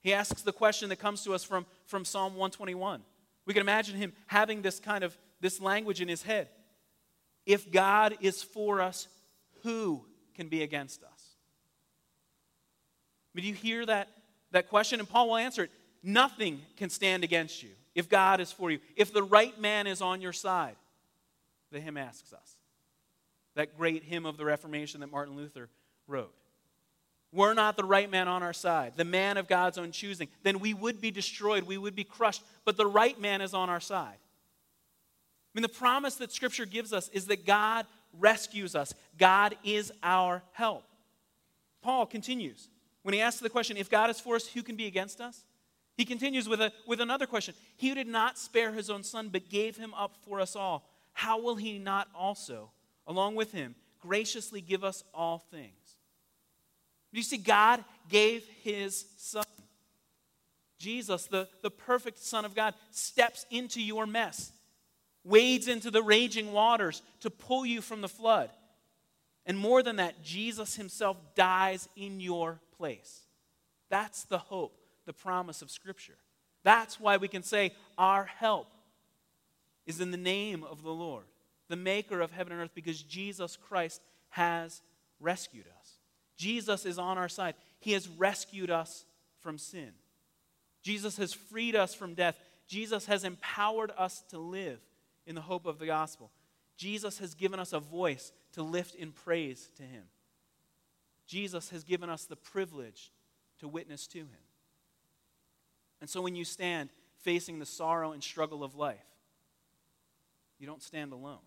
He 0.01 0.13
asks 0.13 0.41
the 0.41 0.51
question 0.51 0.89
that 0.89 0.97
comes 0.97 1.23
to 1.23 1.33
us 1.33 1.43
from, 1.43 1.65
from 1.85 2.05
Psalm 2.05 2.33
121. 2.33 3.01
We 3.45 3.53
can 3.53 3.61
imagine 3.61 3.95
him 3.95 4.13
having 4.27 4.61
this 4.61 4.79
kind 4.79 5.03
of 5.03 5.17
this 5.39 5.61
language 5.61 6.01
in 6.01 6.07
his 6.07 6.23
head. 6.23 6.49
If 7.45 7.71
God 7.71 8.15
is 8.21 8.41
for 8.41 8.81
us, 8.81 9.07
who 9.63 10.03
can 10.33 10.47
be 10.47 10.63
against 10.63 11.03
us? 11.03 11.35
But 13.33 13.43
do 13.43 13.49
you 13.49 13.53
hear 13.53 13.85
that, 13.85 14.07
that 14.51 14.69
question? 14.69 14.99
And 14.99 15.07
Paul 15.07 15.27
will 15.29 15.37
answer 15.37 15.63
it. 15.63 15.71
Nothing 16.01 16.61
can 16.77 16.89
stand 16.89 17.23
against 17.23 17.61
you 17.61 17.69
if 17.93 18.09
God 18.09 18.39
is 18.39 18.51
for 18.51 18.71
you. 18.71 18.79
If 18.95 19.13
the 19.13 19.23
right 19.23 19.59
man 19.59 19.87
is 19.87 20.01
on 20.01 20.21
your 20.21 20.33
side, 20.33 20.75
the 21.71 21.79
hymn 21.79 21.97
asks 21.97 22.31
us. 22.33 22.55
That 23.55 23.77
great 23.77 24.03
hymn 24.03 24.25
of 24.25 24.37
the 24.37 24.45
Reformation 24.45 25.01
that 25.01 25.11
Martin 25.11 25.35
Luther 25.35 25.69
wrote. 26.07 26.33
We're 27.35 27.53
not 27.53 27.75
the 27.75 27.83
right 27.83 28.09
man 28.09 28.29
on 28.29 28.43
our 28.43 28.53
side, 28.53 28.93
the 28.95 29.03
man 29.03 29.35
of 29.35 29.49
God's 29.49 29.77
own 29.77 29.91
choosing. 29.91 30.29
Then 30.43 30.59
we 30.59 30.73
would 30.73 31.01
be 31.01 31.11
destroyed, 31.11 31.63
we 31.63 31.77
would 31.77 31.95
be 31.95 32.05
crushed. 32.05 32.41
But 32.63 32.77
the 32.77 32.87
right 32.87 33.19
man 33.19 33.41
is 33.41 33.53
on 33.53 33.69
our 33.69 33.81
side. 33.81 34.15
I 34.15 35.51
mean, 35.53 35.61
the 35.61 35.69
promise 35.69 36.15
that 36.15 36.31
Scripture 36.31 36.65
gives 36.65 36.93
us 36.93 37.09
is 37.09 37.27
that 37.27 37.45
God 37.45 37.85
rescues 38.17 38.73
us, 38.73 38.93
God 39.17 39.57
is 39.65 39.91
our 40.01 40.41
help. 40.53 40.85
Paul 41.81 42.05
continues 42.05 42.69
when 43.03 43.13
he 43.13 43.21
asks 43.21 43.41
the 43.41 43.49
question, 43.49 43.75
if 43.75 43.89
God 43.89 44.09
is 44.09 44.19
for 44.19 44.37
us, 44.37 44.47
who 44.47 44.63
can 44.63 44.77
be 44.77 44.87
against 44.87 45.19
us? 45.19 45.43
He 45.97 46.05
continues 46.05 46.47
with, 46.47 46.61
a, 46.61 46.71
with 46.87 47.01
another 47.01 47.27
question. 47.27 47.53
He 47.75 47.89
who 47.89 47.95
did 47.95 48.07
not 48.07 48.39
spare 48.39 48.71
his 48.71 48.89
own 48.89 49.03
son, 49.03 49.29
but 49.29 49.49
gave 49.49 49.75
him 49.75 49.93
up 49.93 50.15
for 50.25 50.39
us 50.39 50.55
all, 50.55 50.89
how 51.11 51.41
will 51.41 51.55
he 51.55 51.77
not 51.79 52.07
also, 52.15 52.71
along 53.05 53.35
with 53.35 53.51
him, 53.51 53.75
graciously 54.01 54.61
give 54.61 54.83
us 54.83 55.03
all 55.13 55.37
things? 55.51 55.84
You 57.15 57.23
see, 57.23 57.37
God 57.37 57.83
gave 58.09 58.45
his 58.61 59.05
son. 59.17 59.43
Jesus, 60.77 61.25
the, 61.27 61.47
the 61.61 61.71
perfect 61.71 62.19
Son 62.19 62.45
of 62.45 62.53
God, 62.53 62.73
steps 62.91 63.45
into 63.49 63.81
your 63.81 64.05
mess 64.05 64.51
wades 65.25 65.67
into 65.67 65.91
the 65.91 66.03
raging 66.03 66.53
waters 66.53 67.01
to 67.19 67.29
pull 67.29 67.65
you 67.65 67.81
from 67.81 67.99
the 67.99 68.07
flood. 68.07 68.49
And 69.45 69.57
more 69.57 69.83
than 69.83 69.97
that, 69.97 70.23
Jesus 70.23 70.75
himself 70.75 71.17
dies 71.35 71.89
in 71.95 72.19
your 72.19 72.61
place. 72.77 73.21
That's 73.89 74.23
the 74.23 74.37
hope, 74.37 74.79
the 75.05 75.13
promise 75.13 75.61
of 75.61 75.69
Scripture. 75.69 76.17
That's 76.63 76.99
why 76.99 77.17
we 77.17 77.27
can 77.27 77.43
say, 77.43 77.73
Our 77.97 78.25
help 78.25 78.67
is 79.85 79.99
in 79.99 80.11
the 80.11 80.17
name 80.17 80.63
of 80.63 80.81
the 80.81 80.91
Lord, 80.91 81.25
the 81.67 81.75
maker 81.75 82.21
of 82.21 82.31
heaven 82.31 82.53
and 82.53 82.61
earth, 82.61 82.71
because 82.73 83.01
Jesus 83.03 83.57
Christ 83.57 84.01
has 84.29 84.81
rescued 85.19 85.65
us. 85.79 85.94
Jesus 86.35 86.85
is 86.85 86.97
on 86.97 87.17
our 87.17 87.29
side. 87.29 87.55
He 87.79 87.93
has 87.93 88.07
rescued 88.07 88.69
us 88.69 89.05
from 89.39 89.57
sin. 89.57 89.91
Jesus 90.81 91.17
has 91.17 91.33
freed 91.33 91.75
us 91.75 91.93
from 91.93 92.13
death. 92.13 92.37
Jesus 92.67 93.05
has 93.05 93.23
empowered 93.23 93.91
us 93.97 94.23
to 94.29 94.37
live 94.37 94.79
in 95.25 95.35
the 95.35 95.41
hope 95.41 95.65
of 95.65 95.79
the 95.79 95.85
gospel. 95.85 96.31
Jesus 96.77 97.19
has 97.19 97.33
given 97.33 97.59
us 97.59 97.73
a 97.73 97.79
voice 97.79 98.31
to 98.53 98.63
lift 98.63 98.95
in 98.95 99.11
praise 99.11 99.69
to 99.77 99.83
him. 99.83 100.03
Jesus 101.25 101.69
has 101.69 101.83
given 101.83 102.09
us 102.09 102.25
the 102.25 102.35
privilege 102.35 103.11
to 103.59 103.67
witness 103.67 104.07
to 104.07 104.19
him. 104.19 104.29
And 106.01 106.09
so 106.09 106.21
when 106.21 106.35
you 106.35 106.45
stand 106.45 106.89
facing 107.21 107.59
the 107.59 107.65
sorrow 107.65 108.11
and 108.11 108.21
struggle 108.21 108.63
of 108.63 108.75
life, 108.75 108.97
you 110.59 110.67
don't 110.67 110.83
stand 110.83 111.13
alone. 111.13 111.39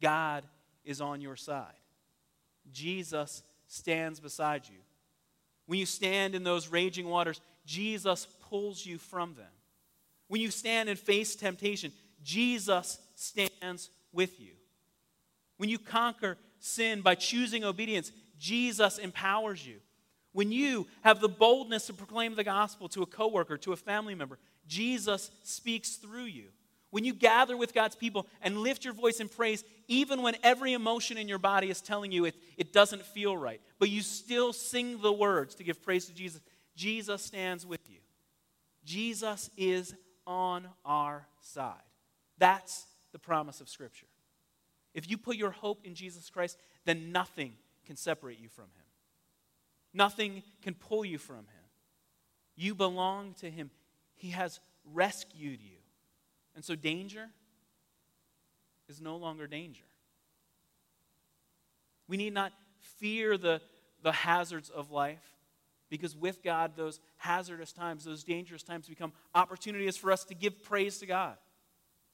God 0.00 0.44
is 0.84 1.00
on 1.00 1.20
your 1.20 1.36
side. 1.36 1.74
Jesus 2.72 3.42
stands 3.66 4.20
beside 4.20 4.68
you. 4.68 4.78
When 5.66 5.78
you 5.78 5.86
stand 5.86 6.34
in 6.34 6.44
those 6.44 6.68
raging 6.68 7.08
waters, 7.08 7.40
Jesus 7.64 8.26
pulls 8.48 8.84
you 8.84 8.98
from 8.98 9.34
them. 9.34 9.46
When 10.28 10.40
you 10.40 10.50
stand 10.50 10.88
and 10.88 10.98
face 10.98 11.34
temptation, 11.34 11.92
Jesus 12.22 12.98
stands 13.14 13.90
with 14.12 14.40
you. 14.40 14.52
When 15.56 15.68
you 15.68 15.78
conquer 15.78 16.36
sin 16.58 17.00
by 17.00 17.14
choosing 17.14 17.64
obedience, 17.64 18.12
Jesus 18.38 18.98
empowers 18.98 19.66
you. 19.66 19.76
When 20.32 20.52
you 20.52 20.86
have 21.02 21.20
the 21.20 21.28
boldness 21.28 21.86
to 21.86 21.94
proclaim 21.94 22.34
the 22.34 22.44
gospel 22.44 22.88
to 22.90 23.02
a 23.02 23.06
coworker, 23.06 23.56
to 23.58 23.72
a 23.72 23.76
family 23.76 24.14
member, 24.14 24.38
Jesus 24.66 25.30
speaks 25.42 25.96
through 25.96 26.24
you. 26.24 26.48
When 26.96 27.04
you 27.04 27.12
gather 27.12 27.58
with 27.58 27.74
God's 27.74 27.94
people 27.94 28.26
and 28.40 28.60
lift 28.60 28.82
your 28.82 28.94
voice 28.94 29.20
in 29.20 29.28
praise, 29.28 29.62
even 29.86 30.22
when 30.22 30.34
every 30.42 30.72
emotion 30.72 31.18
in 31.18 31.28
your 31.28 31.36
body 31.36 31.68
is 31.68 31.82
telling 31.82 32.10
you 32.10 32.24
it, 32.24 32.36
it 32.56 32.72
doesn't 32.72 33.02
feel 33.02 33.36
right, 33.36 33.60
but 33.78 33.90
you 33.90 34.00
still 34.00 34.54
sing 34.54 35.02
the 35.02 35.12
words 35.12 35.54
to 35.56 35.62
give 35.62 35.82
praise 35.82 36.06
to 36.06 36.14
Jesus, 36.14 36.40
Jesus 36.74 37.20
stands 37.20 37.66
with 37.66 37.82
you. 37.90 37.98
Jesus 38.82 39.50
is 39.58 39.94
on 40.26 40.68
our 40.86 41.26
side. 41.42 41.74
That's 42.38 42.86
the 43.12 43.18
promise 43.18 43.60
of 43.60 43.68
Scripture. 43.68 44.06
If 44.94 45.10
you 45.10 45.18
put 45.18 45.36
your 45.36 45.50
hope 45.50 45.84
in 45.84 45.94
Jesus 45.94 46.30
Christ, 46.30 46.56
then 46.86 47.12
nothing 47.12 47.56
can 47.84 47.96
separate 47.96 48.40
you 48.40 48.48
from 48.48 48.64
Him. 48.64 48.86
Nothing 49.92 50.42
can 50.62 50.72
pull 50.72 51.04
you 51.04 51.18
from 51.18 51.36
Him. 51.36 51.66
You 52.56 52.74
belong 52.74 53.34
to 53.40 53.50
Him. 53.50 53.70
He 54.14 54.30
has 54.30 54.60
rescued 54.94 55.60
you. 55.60 55.75
And 56.56 56.64
so 56.64 56.74
danger 56.74 57.28
is 58.88 59.00
no 59.00 59.16
longer 59.16 59.46
danger. 59.46 59.84
We 62.08 62.16
need 62.16 62.32
not 62.32 62.52
fear 62.98 63.36
the, 63.36 63.60
the 64.02 64.12
hazards 64.12 64.70
of 64.70 64.90
life 64.90 65.22
because 65.90 66.16
with 66.16 66.42
God, 66.42 66.72
those 66.74 66.98
hazardous 67.18 67.72
times, 67.72 68.04
those 68.04 68.24
dangerous 68.24 68.62
times 68.62 68.88
become 68.88 69.12
opportunities 69.34 69.96
for 69.96 70.10
us 70.10 70.24
to 70.24 70.34
give 70.34 70.62
praise 70.62 70.98
to 70.98 71.06
God, 71.06 71.36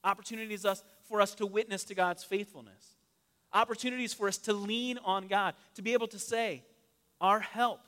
opportunities 0.03 0.65
us, 0.65 0.83
for 1.07 1.21
us 1.21 1.33
to 1.35 1.45
witness 1.45 1.85
to 1.85 1.95
God's 1.95 2.23
faithfulness, 2.23 2.97
opportunities 3.53 4.13
for 4.13 4.27
us 4.27 4.37
to 4.39 4.53
lean 4.53 4.99
on 5.05 5.27
God, 5.27 5.55
to 5.75 5.81
be 5.81 5.93
able 5.93 6.07
to 6.07 6.19
say, 6.19 6.63
Our 7.21 7.39
help 7.39 7.79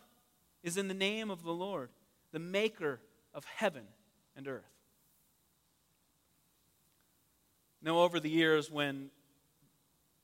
is 0.63 0.77
in 0.77 0.87
the 0.87 0.93
name 0.93 1.29
of 1.29 1.43
the 1.43 1.53
Lord, 1.53 1.89
the 2.31 2.39
maker 2.39 2.99
of 3.33 3.43
heaven 3.45 3.83
and 4.35 4.47
earth. 4.47 4.74
Now, 7.85 7.99
over 7.99 8.19
the 8.19 8.31
years, 8.31 8.71
when 8.71 9.11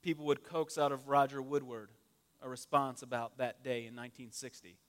people 0.02 0.26
would 0.26 0.44
coax 0.44 0.80
out 0.80 0.92
of 0.92 1.08
Roger 1.08 1.40
Woodward 1.44 1.92
a 2.42 2.50
response 2.50 3.04
about 3.04 3.38
that 3.38 3.64
day 3.64 3.86
in 3.86 3.96
1960, 3.96 4.80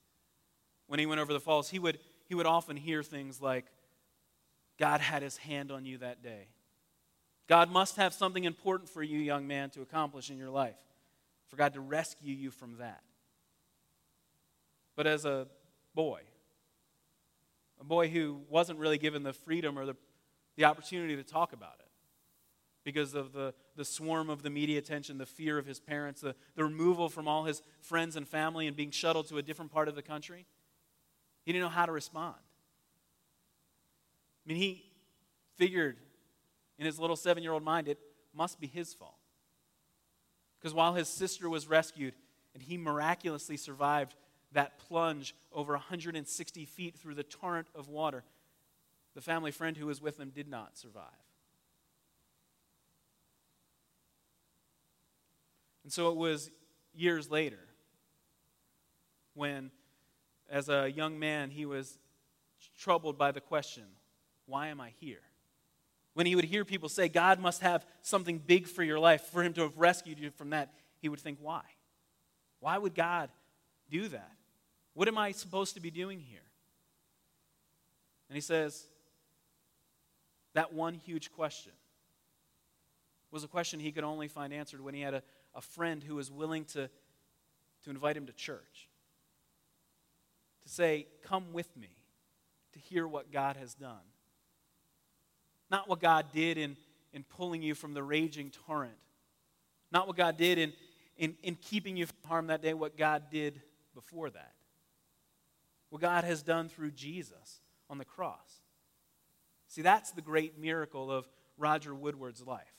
when 0.87 0.99
he 0.99 1.05
went 1.05 1.21
over 1.21 1.31
the 1.31 1.39
falls, 1.39 1.69
he 1.69 1.77
would, 1.77 1.99
he 2.25 2.33
would 2.33 2.47
often 2.47 2.75
hear 2.75 3.03
things 3.03 3.39
like, 3.39 3.65
God 4.79 5.01
had 5.01 5.21
his 5.21 5.37
hand 5.37 5.71
on 5.71 5.85
you 5.85 5.99
that 5.99 6.23
day. 6.23 6.47
God 7.47 7.69
must 7.69 7.97
have 7.97 8.11
something 8.11 8.43
important 8.43 8.89
for 8.89 9.03
you, 9.03 9.19
young 9.19 9.45
man, 9.45 9.69
to 9.71 9.83
accomplish 9.83 10.31
in 10.31 10.39
your 10.39 10.49
life, 10.49 10.79
for 11.49 11.57
God 11.57 11.75
to 11.75 11.79
rescue 11.79 12.33
you 12.33 12.49
from 12.49 12.77
that. 12.77 13.03
But 14.95 15.05
as 15.05 15.25
a 15.25 15.45
boy, 15.93 16.21
a 17.79 17.83
boy 17.83 18.09
who 18.09 18.41
wasn't 18.49 18.79
really 18.79 18.97
given 18.97 19.21
the 19.21 19.33
freedom 19.33 19.77
or 19.77 19.85
the, 19.85 19.95
the 20.55 20.65
opportunity 20.65 21.15
to 21.15 21.23
talk 21.23 21.53
about 21.53 21.75
it 21.77 21.82
because 22.83 23.13
of 23.13 23.33
the, 23.33 23.53
the 23.75 23.85
swarm 23.85 24.29
of 24.29 24.43
the 24.43 24.49
media 24.49 24.77
attention, 24.77 25.17
the 25.17 25.25
fear 25.25 25.57
of 25.57 25.65
his 25.65 25.79
parents, 25.79 26.21
the, 26.21 26.35
the 26.55 26.63
removal 26.63 27.09
from 27.09 27.27
all 27.27 27.45
his 27.45 27.61
friends 27.81 28.15
and 28.15 28.27
family, 28.27 28.67
and 28.67 28.75
being 28.75 28.91
shuttled 28.91 29.27
to 29.29 29.37
a 29.37 29.41
different 29.41 29.71
part 29.71 29.87
of 29.87 29.95
the 29.95 30.01
country. 30.01 30.45
He 31.45 31.51
didn't 31.51 31.63
know 31.63 31.69
how 31.69 31.85
to 31.85 31.91
respond. 31.91 32.35
I 34.45 34.49
mean, 34.49 34.57
he 34.57 34.83
figured 35.57 35.97
in 36.77 36.85
his 36.85 36.99
little 36.99 37.15
seven 37.15 37.43
year 37.43 37.53
old 37.53 37.63
mind 37.63 37.87
it 37.87 37.99
must 38.33 38.59
be 38.59 38.67
his 38.67 38.93
fault. 38.93 39.15
Because 40.59 40.73
while 40.73 40.93
his 40.93 41.07
sister 41.07 41.49
was 41.49 41.67
rescued 41.67 42.13
and 42.53 42.63
he 42.63 42.77
miraculously 42.77 43.57
survived 43.57 44.15
that 44.53 44.77
plunge 44.77 45.35
over 45.51 45.73
160 45.73 46.65
feet 46.65 46.97
through 46.97 47.15
the 47.15 47.23
torrent 47.23 47.67
of 47.75 47.89
water, 47.89 48.23
the 49.13 49.21
family 49.21 49.51
friend 49.51 49.77
who 49.77 49.87
was 49.87 50.01
with 50.01 50.19
him 50.19 50.29
did 50.29 50.47
not 50.47 50.77
survive. 50.77 51.03
And 55.83 55.91
so 55.91 56.09
it 56.09 56.15
was 56.15 56.49
years 56.93 57.29
later 57.29 57.59
when, 59.33 59.71
as 60.49 60.69
a 60.69 60.89
young 60.89 61.19
man, 61.19 61.49
he 61.49 61.65
was 61.65 61.97
troubled 62.77 63.17
by 63.17 63.31
the 63.31 63.41
question, 63.41 63.83
Why 64.45 64.67
am 64.67 64.79
I 64.79 64.93
here? 64.99 65.21
When 66.13 66.25
he 66.25 66.35
would 66.35 66.45
hear 66.45 66.63
people 66.63 66.89
say, 66.89 67.09
God 67.09 67.39
must 67.39 67.61
have 67.61 67.85
something 68.01 68.37
big 68.37 68.67
for 68.67 68.83
your 68.83 68.99
life, 68.99 69.23
for 69.23 69.43
him 69.43 69.53
to 69.53 69.61
have 69.61 69.77
rescued 69.77 70.19
you 70.19 70.29
from 70.29 70.51
that, 70.51 70.73
he 70.99 71.09
would 71.09 71.19
think, 71.19 71.39
Why? 71.41 71.61
Why 72.59 72.77
would 72.77 72.95
God 72.95 73.29
do 73.89 74.07
that? 74.07 74.31
What 74.93 75.07
am 75.07 75.17
I 75.17 75.31
supposed 75.31 75.73
to 75.73 75.81
be 75.81 75.91
doing 75.91 76.19
here? 76.19 76.39
And 78.29 78.35
he 78.35 78.41
says, 78.41 78.85
That 80.53 80.73
one 80.73 80.93
huge 80.93 81.31
question 81.31 81.73
was 83.31 83.43
a 83.43 83.47
question 83.47 83.79
he 83.79 83.91
could 83.91 84.03
only 84.03 84.27
find 84.27 84.53
answered 84.53 84.79
when 84.79 84.93
he 84.93 85.01
had 85.01 85.15
a, 85.15 85.23
a 85.55 85.61
friend 85.61 86.03
who 86.03 86.15
was 86.15 86.31
willing 86.31 86.65
to, 86.65 86.89
to 87.83 87.89
invite 87.89 88.17
him 88.17 88.25
to 88.25 88.33
church. 88.33 88.89
To 90.63 90.69
say, 90.69 91.07
Come 91.23 91.53
with 91.53 91.75
me 91.77 91.89
to 92.73 92.79
hear 92.79 93.07
what 93.07 93.31
God 93.31 93.55
has 93.57 93.73
done. 93.73 94.03
Not 95.69 95.87
what 95.87 95.99
God 95.99 96.27
did 96.33 96.57
in, 96.57 96.75
in 97.13 97.23
pulling 97.23 97.61
you 97.61 97.75
from 97.75 97.93
the 97.93 98.03
raging 98.03 98.51
torrent. 98.65 98.97
Not 99.91 100.07
what 100.07 100.17
God 100.17 100.37
did 100.37 100.57
in, 100.57 100.73
in, 101.17 101.35
in 101.43 101.55
keeping 101.55 101.95
you 101.95 102.05
from 102.05 102.17
harm 102.25 102.47
that 102.47 102.61
day, 102.61 102.73
what 102.73 102.97
God 102.97 103.23
did 103.31 103.61
before 103.93 104.29
that. 104.29 104.53
What 105.89 106.01
God 106.01 106.23
has 106.23 106.41
done 106.41 106.69
through 106.69 106.91
Jesus 106.91 107.61
on 107.89 107.97
the 107.99 108.05
cross. 108.05 108.61
See, 109.67 109.81
that's 109.81 110.11
the 110.11 110.21
great 110.21 110.59
miracle 110.59 111.11
of 111.11 111.27
Roger 111.57 111.93
Woodward's 111.93 112.45
life. 112.45 112.73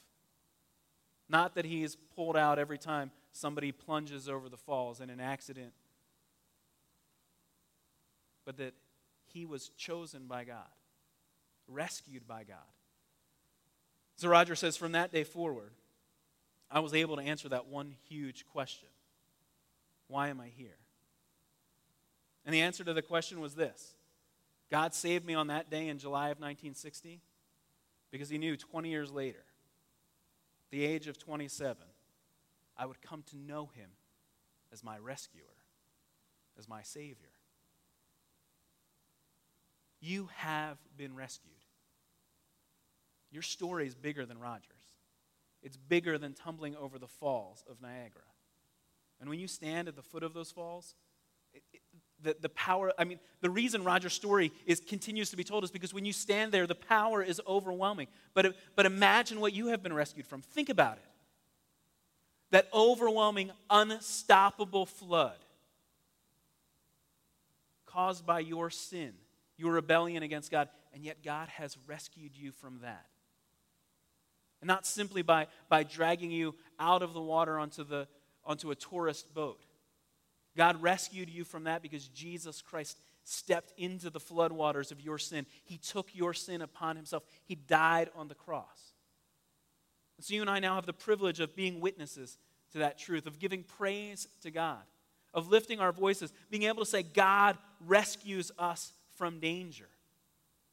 Not 1.28 1.54
that 1.54 1.64
he 1.64 1.82
is 1.82 1.96
pulled 2.14 2.36
out 2.36 2.58
every 2.58 2.78
time 2.78 3.10
somebody 3.32 3.72
plunges 3.72 4.28
over 4.28 4.48
the 4.48 4.56
falls 4.56 5.00
in 5.00 5.10
an 5.10 5.20
accident, 5.20 5.72
but 8.44 8.56
that 8.58 8.74
he 9.32 9.46
was 9.46 9.70
chosen 9.70 10.26
by 10.26 10.44
God, 10.44 10.68
rescued 11.66 12.26
by 12.26 12.44
God. 12.44 12.56
So 14.16 14.28
Roger 14.28 14.54
says, 14.54 14.76
from 14.76 14.92
that 14.92 15.12
day 15.12 15.24
forward, 15.24 15.72
I 16.70 16.80
was 16.80 16.94
able 16.94 17.16
to 17.16 17.22
answer 17.22 17.48
that 17.48 17.66
one 17.66 17.94
huge 18.08 18.44
question 18.46 18.88
Why 20.08 20.28
am 20.28 20.40
I 20.40 20.48
here? 20.48 20.76
And 22.44 22.54
the 22.54 22.60
answer 22.60 22.84
to 22.84 22.92
the 22.92 23.02
question 23.02 23.40
was 23.40 23.54
this 23.54 23.94
God 24.70 24.94
saved 24.94 25.24
me 25.24 25.34
on 25.34 25.48
that 25.48 25.70
day 25.70 25.88
in 25.88 25.98
July 25.98 26.26
of 26.28 26.38
1960 26.38 27.20
because 28.10 28.28
he 28.28 28.38
knew 28.38 28.56
20 28.56 28.88
years 28.88 29.10
later, 29.10 29.44
the 30.74 30.84
age 30.84 31.06
of 31.06 31.16
27, 31.16 31.76
I 32.76 32.84
would 32.84 33.00
come 33.00 33.22
to 33.30 33.36
know 33.36 33.70
him 33.76 33.90
as 34.72 34.82
my 34.82 34.98
rescuer, 34.98 35.44
as 36.58 36.68
my 36.68 36.82
Savior. 36.82 37.30
You 40.00 40.30
have 40.34 40.78
been 40.96 41.14
rescued. 41.14 41.52
Your 43.30 43.42
story 43.42 43.86
is 43.86 43.94
bigger 43.94 44.26
than 44.26 44.40
Roger's. 44.40 44.88
It's 45.62 45.76
bigger 45.76 46.18
than 46.18 46.32
tumbling 46.32 46.74
over 46.74 46.98
the 46.98 47.06
falls 47.06 47.62
of 47.70 47.80
Niagara. 47.80 48.22
And 49.20 49.30
when 49.30 49.38
you 49.38 49.46
stand 49.46 49.86
at 49.86 49.94
the 49.94 50.02
foot 50.02 50.24
of 50.24 50.34
those 50.34 50.50
falls, 50.50 50.96
it, 51.52 51.62
it, 51.72 51.82
the, 52.24 52.36
the 52.40 52.48
power, 52.48 52.92
I 52.98 53.04
mean, 53.04 53.20
the 53.40 53.50
reason 53.50 53.84
Roger's 53.84 54.12
story 54.12 54.52
is, 54.66 54.80
continues 54.80 55.30
to 55.30 55.36
be 55.36 55.44
told 55.44 55.62
is 55.62 55.70
because 55.70 55.94
when 55.94 56.04
you 56.04 56.12
stand 56.12 56.50
there, 56.50 56.66
the 56.66 56.74
power 56.74 57.22
is 57.22 57.40
overwhelming. 57.46 58.08
But, 58.34 58.56
but 58.74 58.86
imagine 58.86 59.40
what 59.40 59.52
you 59.52 59.68
have 59.68 59.82
been 59.82 59.92
rescued 59.92 60.26
from. 60.26 60.42
Think 60.42 60.68
about 60.68 60.96
it. 60.96 61.04
That 62.50 62.68
overwhelming, 62.74 63.50
unstoppable 63.70 64.86
flood 64.86 65.38
caused 67.86 68.26
by 68.26 68.40
your 68.40 68.70
sin 68.70 69.14
your 69.56 69.72
rebellion 69.72 70.22
against 70.22 70.50
God, 70.50 70.68
and 70.92 71.04
yet 71.04 71.22
God 71.22 71.48
has 71.48 71.76
rescued 71.86 72.36
you 72.36 72.52
from 72.52 72.80
that. 72.82 73.06
And 74.60 74.68
not 74.68 74.86
simply 74.86 75.22
by, 75.22 75.48
by 75.68 75.82
dragging 75.82 76.30
you 76.30 76.54
out 76.80 77.02
of 77.02 77.12
the 77.12 77.20
water 77.20 77.58
onto, 77.58 77.84
the, 77.84 78.08
onto 78.44 78.70
a 78.70 78.74
tourist 78.74 79.32
boat. 79.34 79.60
God 80.56 80.80
rescued 80.82 81.28
you 81.28 81.44
from 81.44 81.64
that 81.64 81.82
because 81.82 82.08
Jesus 82.08 82.62
Christ 82.62 82.98
stepped 83.24 83.72
into 83.76 84.10
the 84.10 84.20
floodwaters 84.20 84.92
of 84.92 85.00
your 85.00 85.18
sin. 85.18 85.46
He 85.64 85.78
took 85.78 86.14
your 86.14 86.34
sin 86.34 86.62
upon 86.62 86.96
himself, 86.96 87.24
He 87.44 87.54
died 87.54 88.10
on 88.14 88.28
the 88.28 88.34
cross. 88.34 88.92
And 90.16 90.24
so 90.24 90.34
you 90.34 90.40
and 90.40 90.50
I 90.50 90.60
now 90.60 90.76
have 90.76 90.86
the 90.86 90.92
privilege 90.92 91.40
of 91.40 91.56
being 91.56 91.80
witnesses 91.80 92.38
to 92.72 92.78
that 92.78 92.98
truth, 92.98 93.26
of 93.26 93.38
giving 93.38 93.62
praise 93.62 94.28
to 94.42 94.50
God, 94.50 94.82
of 95.32 95.48
lifting 95.48 95.80
our 95.80 95.92
voices, 95.92 96.32
being 96.50 96.64
able 96.64 96.84
to 96.84 96.90
say, 96.90 97.02
God 97.02 97.58
rescues 97.84 98.52
us 98.58 98.92
from 99.16 99.40
danger 99.40 99.88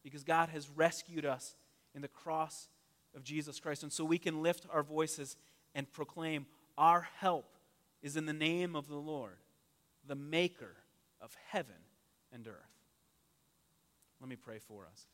because 0.04 0.24
God 0.24 0.50
has 0.50 0.70
rescued 0.70 1.26
us 1.26 1.56
in 1.96 2.02
the 2.02 2.08
cross 2.08 2.68
of 3.16 3.24
Jesus 3.24 3.60
Christ. 3.60 3.84
And 3.84 3.92
so 3.92 4.06
we 4.06 4.18
can 4.18 4.42
lift 4.42 4.66
our 4.72 4.84
voices 4.84 5.38
and 5.76 5.92
proclaim, 5.92 6.46
Our 6.78 7.08
help 7.20 7.46
is 8.02 8.18
in 8.18 8.26
the 8.26 8.34
name 8.34 8.76
of 8.76 8.88
the 8.88 8.96
Lord, 8.96 9.38
the 10.08 10.16
maker 10.16 10.76
of 11.20 11.36
heaven 11.50 11.76
and 12.32 12.48
earth. 12.48 12.56
Let 14.20 14.30
me 14.30 14.36
pray 14.36 14.60
for 14.60 14.86
us. 14.86 15.06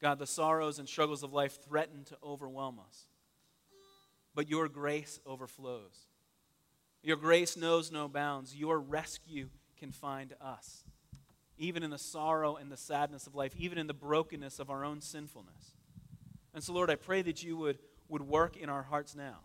God, 0.00 0.18
the 0.18 0.26
sorrows 0.26 0.78
and 0.78 0.88
struggles 0.88 1.22
of 1.22 1.32
life 1.32 1.58
threaten 1.64 2.04
to 2.04 2.16
overwhelm 2.22 2.78
us, 2.78 3.06
but 4.34 4.48
your 4.48 4.68
grace 4.68 5.18
overflows. 5.26 6.06
Your 7.02 7.16
grace 7.16 7.56
knows 7.56 7.90
no 7.90 8.08
bounds. 8.08 8.54
Your 8.54 8.78
rescue 8.78 9.48
can 9.76 9.90
find 9.90 10.34
us, 10.40 10.84
even 11.56 11.82
in 11.82 11.90
the 11.90 11.98
sorrow 11.98 12.56
and 12.56 12.70
the 12.70 12.76
sadness 12.76 13.26
of 13.26 13.34
life, 13.34 13.54
even 13.56 13.78
in 13.78 13.86
the 13.86 13.94
brokenness 13.94 14.58
of 14.58 14.70
our 14.70 14.84
own 14.84 15.00
sinfulness. 15.00 15.74
And 16.54 16.62
so, 16.62 16.72
Lord, 16.72 16.90
I 16.90 16.96
pray 16.96 17.22
that 17.22 17.42
you 17.42 17.56
would, 17.56 17.78
would 18.08 18.22
work 18.22 18.56
in 18.56 18.68
our 18.68 18.82
hearts 18.82 19.14
now. 19.14 19.38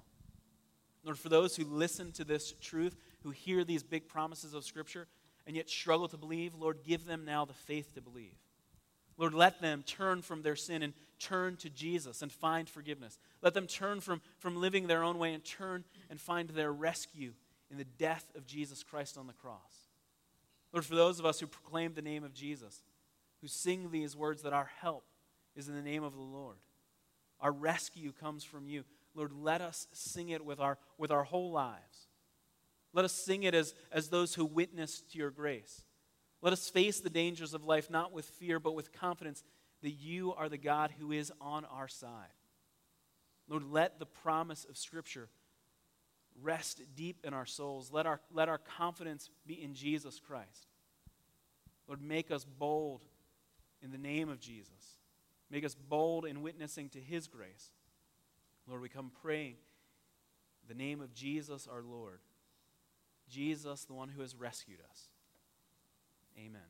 Lord, 1.03 1.19
for 1.19 1.29
those 1.29 1.55
who 1.55 1.65
listen 1.65 2.11
to 2.13 2.23
this 2.23 2.53
truth, 2.61 2.95
who 3.23 3.31
hear 3.31 3.63
these 3.63 3.83
big 3.83 4.07
promises 4.07 4.53
of 4.53 4.63
Scripture, 4.63 5.07
and 5.45 5.55
yet 5.55 5.69
struggle 5.69 6.07
to 6.07 6.17
believe, 6.17 6.55
Lord, 6.55 6.79
give 6.85 7.05
them 7.05 7.25
now 7.25 7.45
the 7.45 7.53
faith 7.53 7.93
to 7.95 8.01
believe. 8.01 8.35
Lord, 9.17 9.33
let 9.33 9.61
them 9.61 9.83
turn 9.85 10.21
from 10.21 10.41
their 10.41 10.55
sin 10.55 10.81
and 10.81 10.93
turn 11.19 11.55
to 11.57 11.69
Jesus 11.69 12.21
and 12.21 12.31
find 12.31 12.67
forgiveness. 12.67 13.17
Let 13.41 13.53
them 13.53 13.67
turn 13.67 13.99
from, 13.99 14.21
from 14.39 14.59
living 14.59 14.87
their 14.87 15.03
own 15.03 15.19
way 15.19 15.33
and 15.33 15.43
turn 15.43 15.83
and 16.09 16.19
find 16.19 16.49
their 16.49 16.71
rescue 16.71 17.33
in 17.69 17.77
the 17.77 17.83
death 17.83 18.25
of 18.35 18.45
Jesus 18.45 18.83
Christ 18.83 19.17
on 19.17 19.27
the 19.27 19.33
cross. 19.33 19.89
Lord, 20.71 20.85
for 20.85 20.95
those 20.95 21.19
of 21.19 21.25
us 21.25 21.39
who 21.39 21.47
proclaim 21.47 21.93
the 21.93 22.01
name 22.01 22.23
of 22.23 22.33
Jesus, 22.33 22.81
who 23.41 23.47
sing 23.47 23.91
these 23.91 24.15
words 24.15 24.41
that 24.41 24.53
our 24.53 24.71
help 24.81 25.05
is 25.55 25.67
in 25.67 25.75
the 25.75 25.81
name 25.81 26.03
of 26.03 26.13
the 26.13 26.21
Lord, 26.21 26.57
our 27.39 27.51
rescue 27.51 28.11
comes 28.11 28.43
from 28.43 28.67
you. 28.67 28.83
Lord, 29.15 29.31
let 29.33 29.61
us 29.61 29.87
sing 29.91 30.29
it 30.29 30.43
with 30.43 30.59
our, 30.59 30.77
with 30.97 31.11
our 31.11 31.23
whole 31.23 31.51
lives. 31.51 32.07
Let 32.93 33.05
us 33.05 33.13
sing 33.13 33.43
it 33.43 33.55
as, 33.55 33.73
as 33.91 34.09
those 34.09 34.35
who 34.35 34.45
witness 34.45 35.01
to 35.11 35.17
your 35.17 35.31
grace. 35.31 35.83
Let 36.41 36.53
us 36.53 36.69
face 36.69 36.99
the 36.99 37.09
dangers 37.09 37.53
of 37.53 37.63
life 37.63 37.89
not 37.89 38.11
with 38.11 38.25
fear, 38.25 38.59
but 38.59 38.75
with 38.75 38.91
confidence 38.91 39.43
that 39.81 39.91
you 39.91 40.33
are 40.33 40.49
the 40.49 40.57
God 40.57 40.91
who 40.99 41.11
is 41.11 41.31
on 41.41 41.65
our 41.65 41.87
side. 41.87 42.33
Lord, 43.47 43.63
let 43.63 43.99
the 43.99 44.05
promise 44.05 44.65
of 44.69 44.77
Scripture 44.77 45.29
rest 46.41 46.81
deep 46.95 47.17
in 47.23 47.33
our 47.33 47.45
souls. 47.45 47.91
Let 47.91 48.05
our, 48.05 48.19
let 48.31 48.49
our 48.49 48.57
confidence 48.57 49.29
be 49.45 49.61
in 49.61 49.73
Jesus 49.73 50.19
Christ. 50.19 50.67
Lord, 51.87 52.01
make 52.01 52.31
us 52.31 52.45
bold 52.45 53.01
in 53.81 53.91
the 53.91 53.97
name 53.97 54.29
of 54.29 54.39
Jesus. 54.39 54.97
Make 55.49 55.65
us 55.65 55.75
bold 55.75 56.25
in 56.25 56.41
witnessing 56.41 56.89
to 56.89 56.99
his 56.99 57.27
grace. 57.27 57.71
Lord, 58.67 58.81
we 58.81 58.89
come 58.89 59.11
praying 59.21 59.55
the 60.67 60.73
name 60.73 61.01
of 61.01 61.13
Jesus 61.13 61.67
our 61.67 61.81
Lord. 61.81 62.19
Jesus, 63.29 63.85
the 63.85 63.93
one 63.93 64.09
who 64.09 64.21
has 64.21 64.35
rescued 64.35 64.79
us. 64.89 65.09
Amen. 66.37 66.61